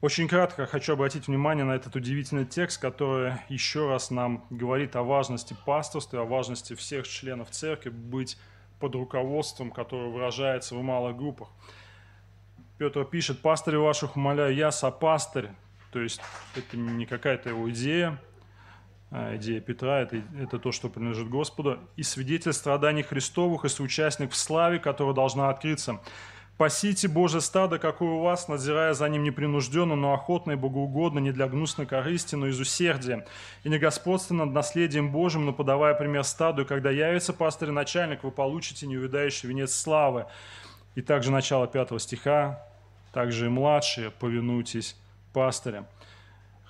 очень 0.00 0.28
кратко 0.28 0.66
хочу 0.66 0.92
обратить 0.92 1.26
внимание 1.26 1.64
на 1.64 1.72
этот 1.72 1.96
удивительный 1.96 2.44
текст, 2.44 2.80
который 2.80 3.34
еще 3.48 3.88
раз 3.88 4.10
нам 4.10 4.46
говорит 4.50 4.94
о 4.94 5.02
важности 5.02 5.56
пасторства, 5.64 6.22
о 6.22 6.24
важности 6.24 6.74
всех 6.74 7.08
членов 7.08 7.50
церкви 7.50 7.90
быть 7.90 8.38
под 8.78 8.94
руководством, 8.94 9.70
которое 9.70 10.10
выражается 10.10 10.74
в 10.74 10.82
малых 10.82 11.16
группах. 11.16 11.48
Петр 12.78 13.04
пишет, 13.04 13.40
«Пастырь 13.40 13.78
ваших 13.78 14.16
умоляю, 14.16 14.54
я 14.54 14.70
сопастырь». 14.70 15.48
То 15.92 16.00
есть 16.00 16.20
это 16.54 16.76
не 16.76 17.06
какая-то 17.06 17.48
его 17.48 17.70
идея, 17.70 18.20
идея 19.10 19.60
Петра, 19.60 20.00
это, 20.00 20.22
это 20.40 20.58
то, 20.58 20.72
что 20.72 20.88
принадлежит 20.88 21.28
Господу. 21.28 21.78
«И 21.96 22.02
свидетель 22.02 22.52
страданий 22.52 23.02
Христовых, 23.02 23.64
и 23.64 23.68
соучастник 23.68 24.32
в 24.32 24.36
славе, 24.36 24.78
которая 24.78 25.14
должна 25.14 25.48
открыться. 25.50 26.00
Пасите 26.56 27.06
Божье 27.06 27.42
стадо, 27.42 27.78
какое 27.78 28.12
у 28.12 28.22
вас, 28.22 28.48
надзирая 28.48 28.94
за 28.94 29.06
ним 29.10 29.24
непринужденно, 29.24 29.94
но 29.94 30.14
охотно 30.14 30.52
и 30.52 30.56
богоугодно, 30.56 31.18
не 31.18 31.30
для 31.30 31.48
гнусной 31.48 31.86
корысти, 31.86 32.34
но 32.34 32.46
из 32.46 32.58
усердия, 32.58 33.26
и 33.62 33.68
не 33.68 33.78
господственно 33.78 34.46
над 34.46 34.54
наследием 34.54 35.12
Божьим, 35.12 35.44
но 35.44 35.52
подавая 35.52 35.92
пример 35.92 36.24
стаду, 36.24 36.62
и 36.62 36.64
когда 36.64 36.90
явится 36.90 37.34
пастырь 37.34 37.72
начальник, 37.72 38.24
вы 38.24 38.30
получите 38.30 38.86
неувидающий 38.86 39.50
венец 39.50 39.74
славы. 39.74 40.26
И 40.94 41.02
также 41.02 41.30
начало 41.30 41.66
пятого 41.66 42.00
стиха, 42.00 42.66
также 43.12 43.46
и 43.46 43.50
младшие, 43.50 44.10
повинуйтесь 44.10 44.96
пастырям. 45.34 45.86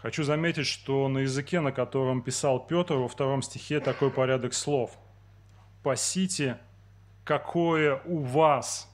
Хочу 0.07 0.23
заметить, 0.23 0.69
что 0.69 1.09
на 1.09 1.19
языке, 1.19 1.59
на 1.59 1.73
котором 1.73 2.23
писал 2.23 2.65
Петр, 2.65 2.95
во 2.95 3.09
втором 3.09 3.43
стихе 3.43 3.81
такой 3.81 4.13
порядок 4.13 4.55
слов. 4.55 4.97
«Пасите, 5.83 6.59
какое 7.25 8.01
у 8.05 8.21
вас 8.21 8.89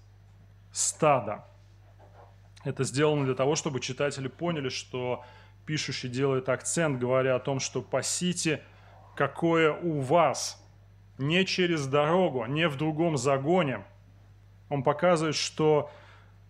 стадо». 0.72 1.44
Это 2.64 2.84
сделано 2.84 3.26
для 3.26 3.34
того, 3.34 3.56
чтобы 3.56 3.80
читатели 3.80 4.26
поняли, 4.26 4.70
что 4.70 5.22
пишущий 5.66 6.08
делает 6.08 6.48
акцент, 6.48 6.98
говоря 6.98 7.36
о 7.36 7.40
том, 7.40 7.60
что 7.60 7.82
«пасите, 7.82 8.62
какое 9.14 9.70
у 9.70 10.00
вас». 10.00 10.64
Не 11.18 11.44
через 11.44 11.86
дорогу, 11.86 12.46
не 12.46 12.66
в 12.68 12.78
другом 12.78 13.18
загоне. 13.18 13.84
Он 14.70 14.82
показывает, 14.82 15.34
что 15.34 15.90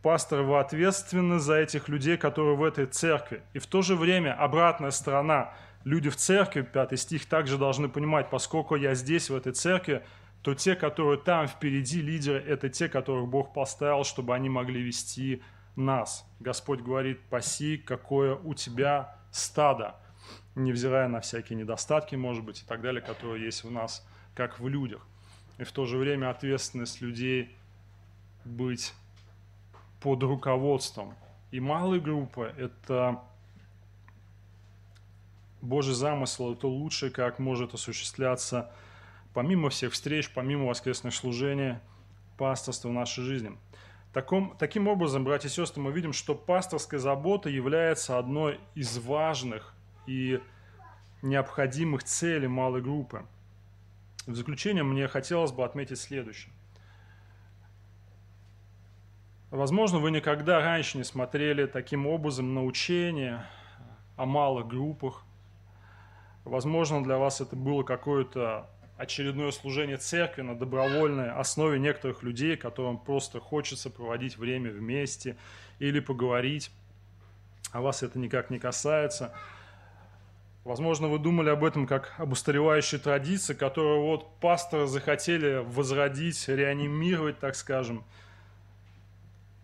Пастор, 0.02 0.42
вы 0.42 0.58
ответственны 0.58 1.38
за 1.38 1.58
этих 1.58 1.88
людей, 1.88 2.16
которые 2.16 2.56
в 2.56 2.64
этой 2.64 2.86
церкви. 2.86 3.42
И 3.52 3.60
в 3.60 3.66
то 3.66 3.82
же 3.82 3.94
время 3.94 4.34
обратная 4.34 4.90
сторона. 4.90 5.54
Люди 5.84 6.10
в 6.10 6.16
церкви, 6.16 6.62
пятый 6.62 6.98
стих, 6.98 7.26
также 7.26 7.56
должны 7.56 7.88
понимать, 7.88 8.28
поскольку 8.28 8.74
я 8.74 8.94
здесь, 8.94 9.30
в 9.30 9.36
этой 9.36 9.52
церкви, 9.52 10.04
то 10.42 10.54
те, 10.54 10.74
которые 10.74 11.20
там 11.20 11.46
впереди 11.46 12.02
лидеры, 12.02 12.40
это 12.40 12.68
те, 12.68 12.88
которых 12.88 13.28
Бог 13.28 13.52
поставил, 13.52 14.02
чтобы 14.02 14.34
они 14.34 14.48
могли 14.48 14.82
вести 14.82 15.40
нас. 15.76 16.26
Господь 16.40 16.80
говорит, 16.80 17.20
паси, 17.30 17.76
какое 17.76 18.34
у 18.34 18.54
тебя 18.54 19.16
стадо, 19.30 19.94
невзирая 20.56 21.06
на 21.06 21.20
всякие 21.20 21.56
недостатки, 21.56 22.16
может 22.16 22.44
быть, 22.44 22.62
и 22.62 22.64
так 22.66 22.80
далее, 22.80 23.00
которые 23.02 23.44
есть 23.44 23.62
в 23.62 23.70
нас, 23.70 24.04
как 24.34 24.58
в 24.58 24.66
людях. 24.66 25.06
И 25.58 25.64
в 25.64 25.70
то 25.70 25.86
же 25.86 25.96
время 25.96 26.30
ответственность 26.30 27.00
людей 27.00 27.56
быть 28.44 28.94
под 30.02 30.22
руководством. 30.22 31.14
И 31.50 31.60
малые 31.60 32.00
группы– 32.00 32.52
это 32.58 33.20
Божий 35.60 35.94
замысел, 35.94 36.52
это 36.52 36.66
лучшее, 36.66 37.12
как 37.12 37.38
может 37.38 37.74
осуществляться 37.74 38.72
помимо 39.32 39.70
всех 39.70 39.92
встреч, 39.92 40.30
помимо 40.30 40.66
воскресных 40.66 41.14
служений, 41.14 41.76
пасторства 42.36 42.88
в 42.88 42.92
нашей 42.92 43.24
жизни. 43.24 43.56
Таком, 44.12 44.54
таким 44.58 44.88
образом, 44.88 45.24
братья 45.24 45.48
и 45.48 45.50
сестры, 45.50 45.82
мы 45.82 45.92
видим, 45.92 46.12
что 46.12 46.34
пасторская 46.34 47.00
забота 47.00 47.48
является 47.48 48.18
одной 48.18 48.60
из 48.74 48.98
важных 48.98 49.74
и 50.06 50.40
необходимых 51.22 52.04
целей 52.04 52.48
малой 52.48 52.82
группы. 52.82 53.24
В 54.26 54.34
заключение 54.34 54.82
мне 54.82 55.08
хотелось 55.08 55.52
бы 55.52 55.64
отметить 55.64 55.98
следующее. 55.98 56.52
Возможно, 59.52 59.98
вы 59.98 60.10
никогда 60.10 60.60
раньше 60.60 60.96
не 60.96 61.04
смотрели 61.04 61.66
таким 61.66 62.06
образом 62.06 62.54
на 62.54 62.64
учения 62.64 63.44
о 64.16 64.24
малых 64.24 64.66
группах. 64.66 65.26
Возможно, 66.44 67.04
для 67.04 67.18
вас 67.18 67.42
это 67.42 67.54
было 67.54 67.82
какое-то 67.82 68.70
очередное 68.96 69.50
служение 69.50 69.98
церкви 69.98 70.40
на 70.40 70.58
добровольной 70.58 71.30
основе 71.30 71.78
некоторых 71.78 72.22
людей, 72.22 72.56
которым 72.56 72.96
просто 72.96 73.40
хочется 73.40 73.90
проводить 73.90 74.38
время 74.38 74.70
вместе 74.70 75.36
или 75.80 76.00
поговорить, 76.00 76.70
а 77.72 77.82
вас 77.82 78.02
это 78.02 78.18
никак 78.18 78.48
не 78.48 78.58
касается. 78.58 79.34
Возможно, 80.64 81.08
вы 81.08 81.18
думали 81.18 81.50
об 81.50 81.62
этом 81.62 81.86
как 81.86 82.14
об 82.16 82.32
устаревающей 82.32 82.96
традиции, 82.96 83.52
которую 83.52 84.00
вот 84.00 84.40
пасторы 84.40 84.86
захотели 84.86 85.62
возродить, 85.62 86.48
реанимировать, 86.48 87.38
так 87.38 87.54
скажем– 87.54 88.02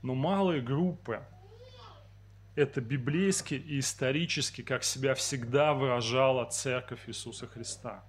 но 0.02 0.14
малые 0.14 0.60
группы– 0.60 1.22
это 2.54 2.80
библейски 2.80 3.54
и 3.54 3.78
исторически, 3.78 4.62
как 4.62 4.82
себя 4.82 5.14
всегда 5.14 5.74
выражала 5.74 6.44
Церковь 6.46 7.08
Иисуса 7.08 7.46
Христа. 7.46 8.02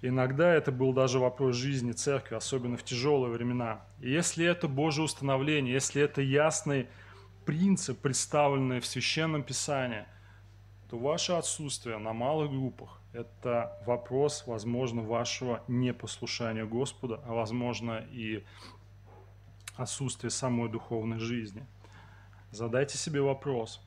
Иногда 0.00 0.52
это 0.52 0.72
был 0.72 0.92
даже 0.92 1.18
вопрос 1.18 1.54
жизни 1.54 1.92
церкви, 1.92 2.34
особенно 2.34 2.76
в 2.76 2.82
тяжелые 2.82 3.32
времена. 3.32 3.84
И 4.00 4.10
если 4.10 4.44
это 4.44 4.66
Божье 4.66 5.04
установление, 5.04 5.72
если 5.72 6.02
это 6.02 6.22
ясный 6.22 6.88
принцип, 7.44 8.00
представленный 8.00 8.80
в 8.80 8.86
Священном 8.86 9.42
Писании, 9.44 10.06
то 10.90 10.98
ваше 10.98 11.32
отсутствие 11.32 11.98
на 11.98 12.12
малых 12.12 12.50
группах– 12.50 13.00
это 13.12 13.78
вопрос, 13.86 14.44
возможно, 14.46 15.02
вашего 15.02 15.62
непослушания 15.68 16.64
Господа, 16.64 17.20
а 17.24 17.34
возможно 17.34 18.04
и 18.10 18.44
отсутствие 19.76 20.30
самой 20.30 20.68
духовной 20.68 21.18
жизни. 21.18 21.64
Задайте 22.50 22.98
себе 22.98 23.20
вопрос, 23.22 23.80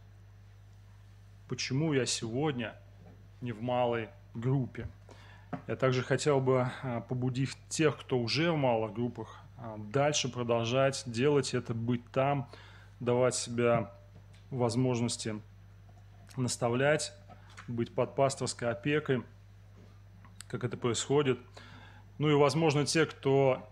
почему 1.47 1.93
я 1.93 2.05
сегодня 2.05 2.75
не 3.41 3.51
в 3.51 3.61
малой 3.61 4.09
группе? 4.33 4.87
Я 5.67 5.75
также 5.75 6.03
хотел 6.03 6.39
бы 6.41 6.69
а, 6.83 7.01
побудить 7.01 7.55
тех, 7.69 7.97
кто 7.97 8.19
уже 8.19 8.51
в 8.51 8.57
малых 8.57 8.93
группах, 8.93 9.39
а, 9.57 9.77
дальше 9.77 10.29
продолжать 10.29 11.03
делать 11.05 11.53
это, 11.53 11.73
быть 11.73 12.03
там, 12.11 12.49
давать 12.99 13.35
себя 13.35 13.91
возможности 14.49 15.41
наставлять, 16.37 17.13
быть 17.67 17.93
под 17.93 18.15
пасторской 18.15 18.69
опекой, 18.69 19.23
как 20.47 20.63
это 20.63 20.77
происходит. 20.77 21.39
Ну 22.17 22.29
и, 22.29 22.33
возможно, 22.33 22.85
те, 22.85 23.05
кто 23.05 23.67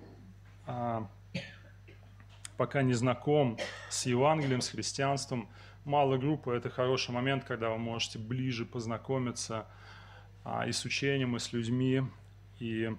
а, 0.66 1.08
пока 2.64 2.82
не 2.82 2.94
знаком 2.94 3.58
с 3.90 4.06
Евангелием, 4.06 4.62
с 4.62 4.70
христианством, 4.70 5.50
малая 5.84 6.18
группа– 6.18 6.52
это 6.52 6.70
хороший 6.70 7.12
момент, 7.12 7.44
когда 7.44 7.70
вы 7.70 7.78
можете 7.78 8.20
ближе 8.20 8.66
познакомиться 8.66 9.68
а, 10.46 10.66
и 10.66 10.72
с 10.72 10.86
учением, 10.86 11.36
и 11.36 11.40
с 11.40 11.52
людьми. 11.52 12.04
И 12.60 12.90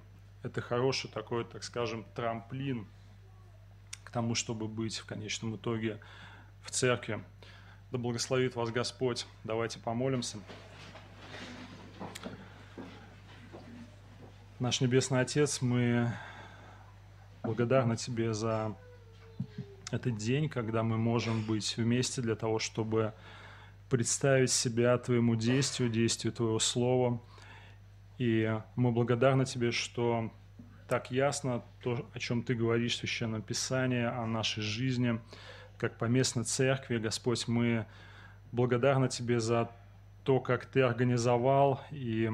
это 0.43 0.61
хороший 0.61 1.09
такой, 1.09 1.47
так 1.47 1.65
скажем, 1.65 2.05
трамплин 2.15 2.87
к 4.03 4.11
тому, 4.11 4.35
чтобы 4.35 4.69
быть 4.69 4.99
в 4.99 5.07
конечном 5.07 5.57
итоге 5.57 5.99
в 6.61 6.71
церкви. 6.71 7.25
Да 7.91 7.97
благословит 7.97 8.57
вас 8.57 8.69
Господь. 8.69 9.27
Давайте 9.45 9.79
помолимся. 9.79 10.37
Наш 14.59 14.83
Небесный 14.83 15.21
Отец, 15.21 15.63
мы 15.63 16.13
благодарны 17.43 17.97
Тебе 17.97 18.35
за 18.35 18.77
это 19.95 20.11
день, 20.11 20.49
когда 20.49 20.83
мы 20.83 20.99
можем 20.99 21.43
быть 21.43 21.77
вместе 21.77 22.21
для 22.21 22.35
того, 22.35 22.59
чтобы 22.59 23.15
представить 23.89 24.51
себя 24.51 24.99
Твоему 24.99 25.37
действию, 25.37 25.89
действию 25.89 26.33
Твоего 26.33 26.59
Слова. 26.59 27.21
И 28.19 28.59
мы 28.75 28.91
благодарны 28.91 29.45
Тебе, 29.45 29.71
что 29.71 30.33
так 30.89 31.13
ясно 31.13 31.63
то, 31.81 32.09
о 32.13 32.19
чем 32.19 32.43
Ты 32.43 32.55
говоришь 32.55 32.95
в 32.95 32.99
Священном 32.99 33.43
Писании, 33.43 34.05
о 34.05 34.27
нашей 34.27 34.63
жизни, 34.63 35.21
как 35.79 35.97
поместной 35.97 36.45
церкви. 36.45 36.99
Господь, 36.99 37.47
мы 37.47 37.87
благодарны 38.51 39.09
Тебе 39.09 39.39
за 39.39 39.71
то, 40.25 40.41
как 40.41 40.67
Ты 40.67 40.83
организовал 40.83 41.81
и 41.93 42.31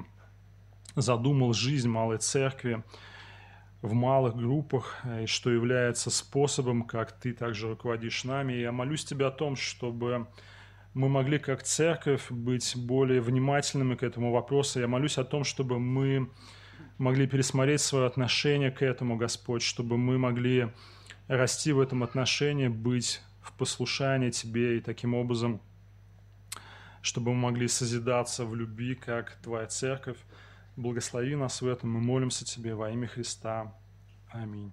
задумал 0.97 1.53
жизнь 1.53 1.89
малой 1.89 2.19
церкви, 2.19 2.83
в 3.83 3.93
малых 3.95 4.37
группах, 4.37 4.99
э, 5.05 5.25
и 5.25 5.27
что 5.27 5.51
является 5.51 6.11
способом, 6.11 6.83
как 6.83 7.13
ты 7.13 7.33
также 7.33 7.69
руководишь 7.69 8.25
нами. 8.25 8.53
Я 8.55 8.73
молюсь 8.73 9.05
тебя 9.05 9.29
о 9.29 9.31
том, 9.31 9.57
чтобы 9.57 10.27
мы 10.93 11.09
могли 11.09 11.39
как 11.39 11.63
церковь 11.63 12.31
быть 12.31 12.75
более 12.77 13.21
внимательными 13.21 13.95
к 13.95 14.03
этому 14.03 14.33
вопросу. 14.33 14.81
Я 14.81 14.89
молюсь 14.89 15.19
о 15.19 15.25
том, 15.25 15.45
чтобы 15.45 15.79
мы 15.79 16.29
могли 16.99 17.27
пересмотреть 17.27 17.81
свое 17.81 18.07
отношение 18.07 18.71
к 18.71 18.83
этому, 18.83 19.17
Господь, 19.17 19.63
чтобы 19.63 19.97
мы 19.97 20.19
могли 20.19 20.71
расти 21.29 21.73
в 21.73 21.81
этом 21.81 22.03
отношении, 22.03 22.69
быть 22.69 23.23
в 23.41 23.53
послушании 23.53 24.31
Тебе 24.31 24.77
и 24.77 24.81
таким 24.81 25.15
образом, 25.15 25.63
чтобы 27.01 27.33
мы 27.33 27.51
могли 27.51 27.69
созидаться 27.69 28.45
в 28.45 28.55
любви, 28.55 28.95
как 28.95 29.39
Твоя 29.43 29.67
церковь. 29.67 30.19
Благослови 30.77 31.37
нас 31.37 31.63
в 31.63 31.67
этом, 31.67 31.91
мы 31.93 32.01
молимся 32.01 32.45
Тебе 32.45 32.75
во 32.75 32.91
имя 32.91 33.07
Христа. 33.07 33.75
Аминь. 34.33 34.73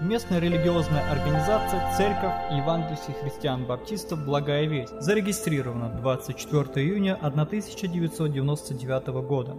Местная 0.00 0.38
религиозная 0.38 1.10
организация 1.10 1.94
Церковь 1.96 2.32
Евангельских 2.50 3.16
христиан-баптистов 3.16 4.24
«Благая 4.24 4.66
весть» 4.66 4.98
зарегистрирована 5.00 5.90
24 6.00 6.86
июня 6.86 7.16
1999 7.16 9.06
года. 9.26 9.56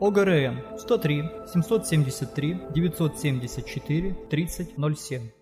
ОГРН 0.00 0.78
103 0.78 1.30
773 1.52 2.60
974 2.74 4.14
3007 4.28 5.39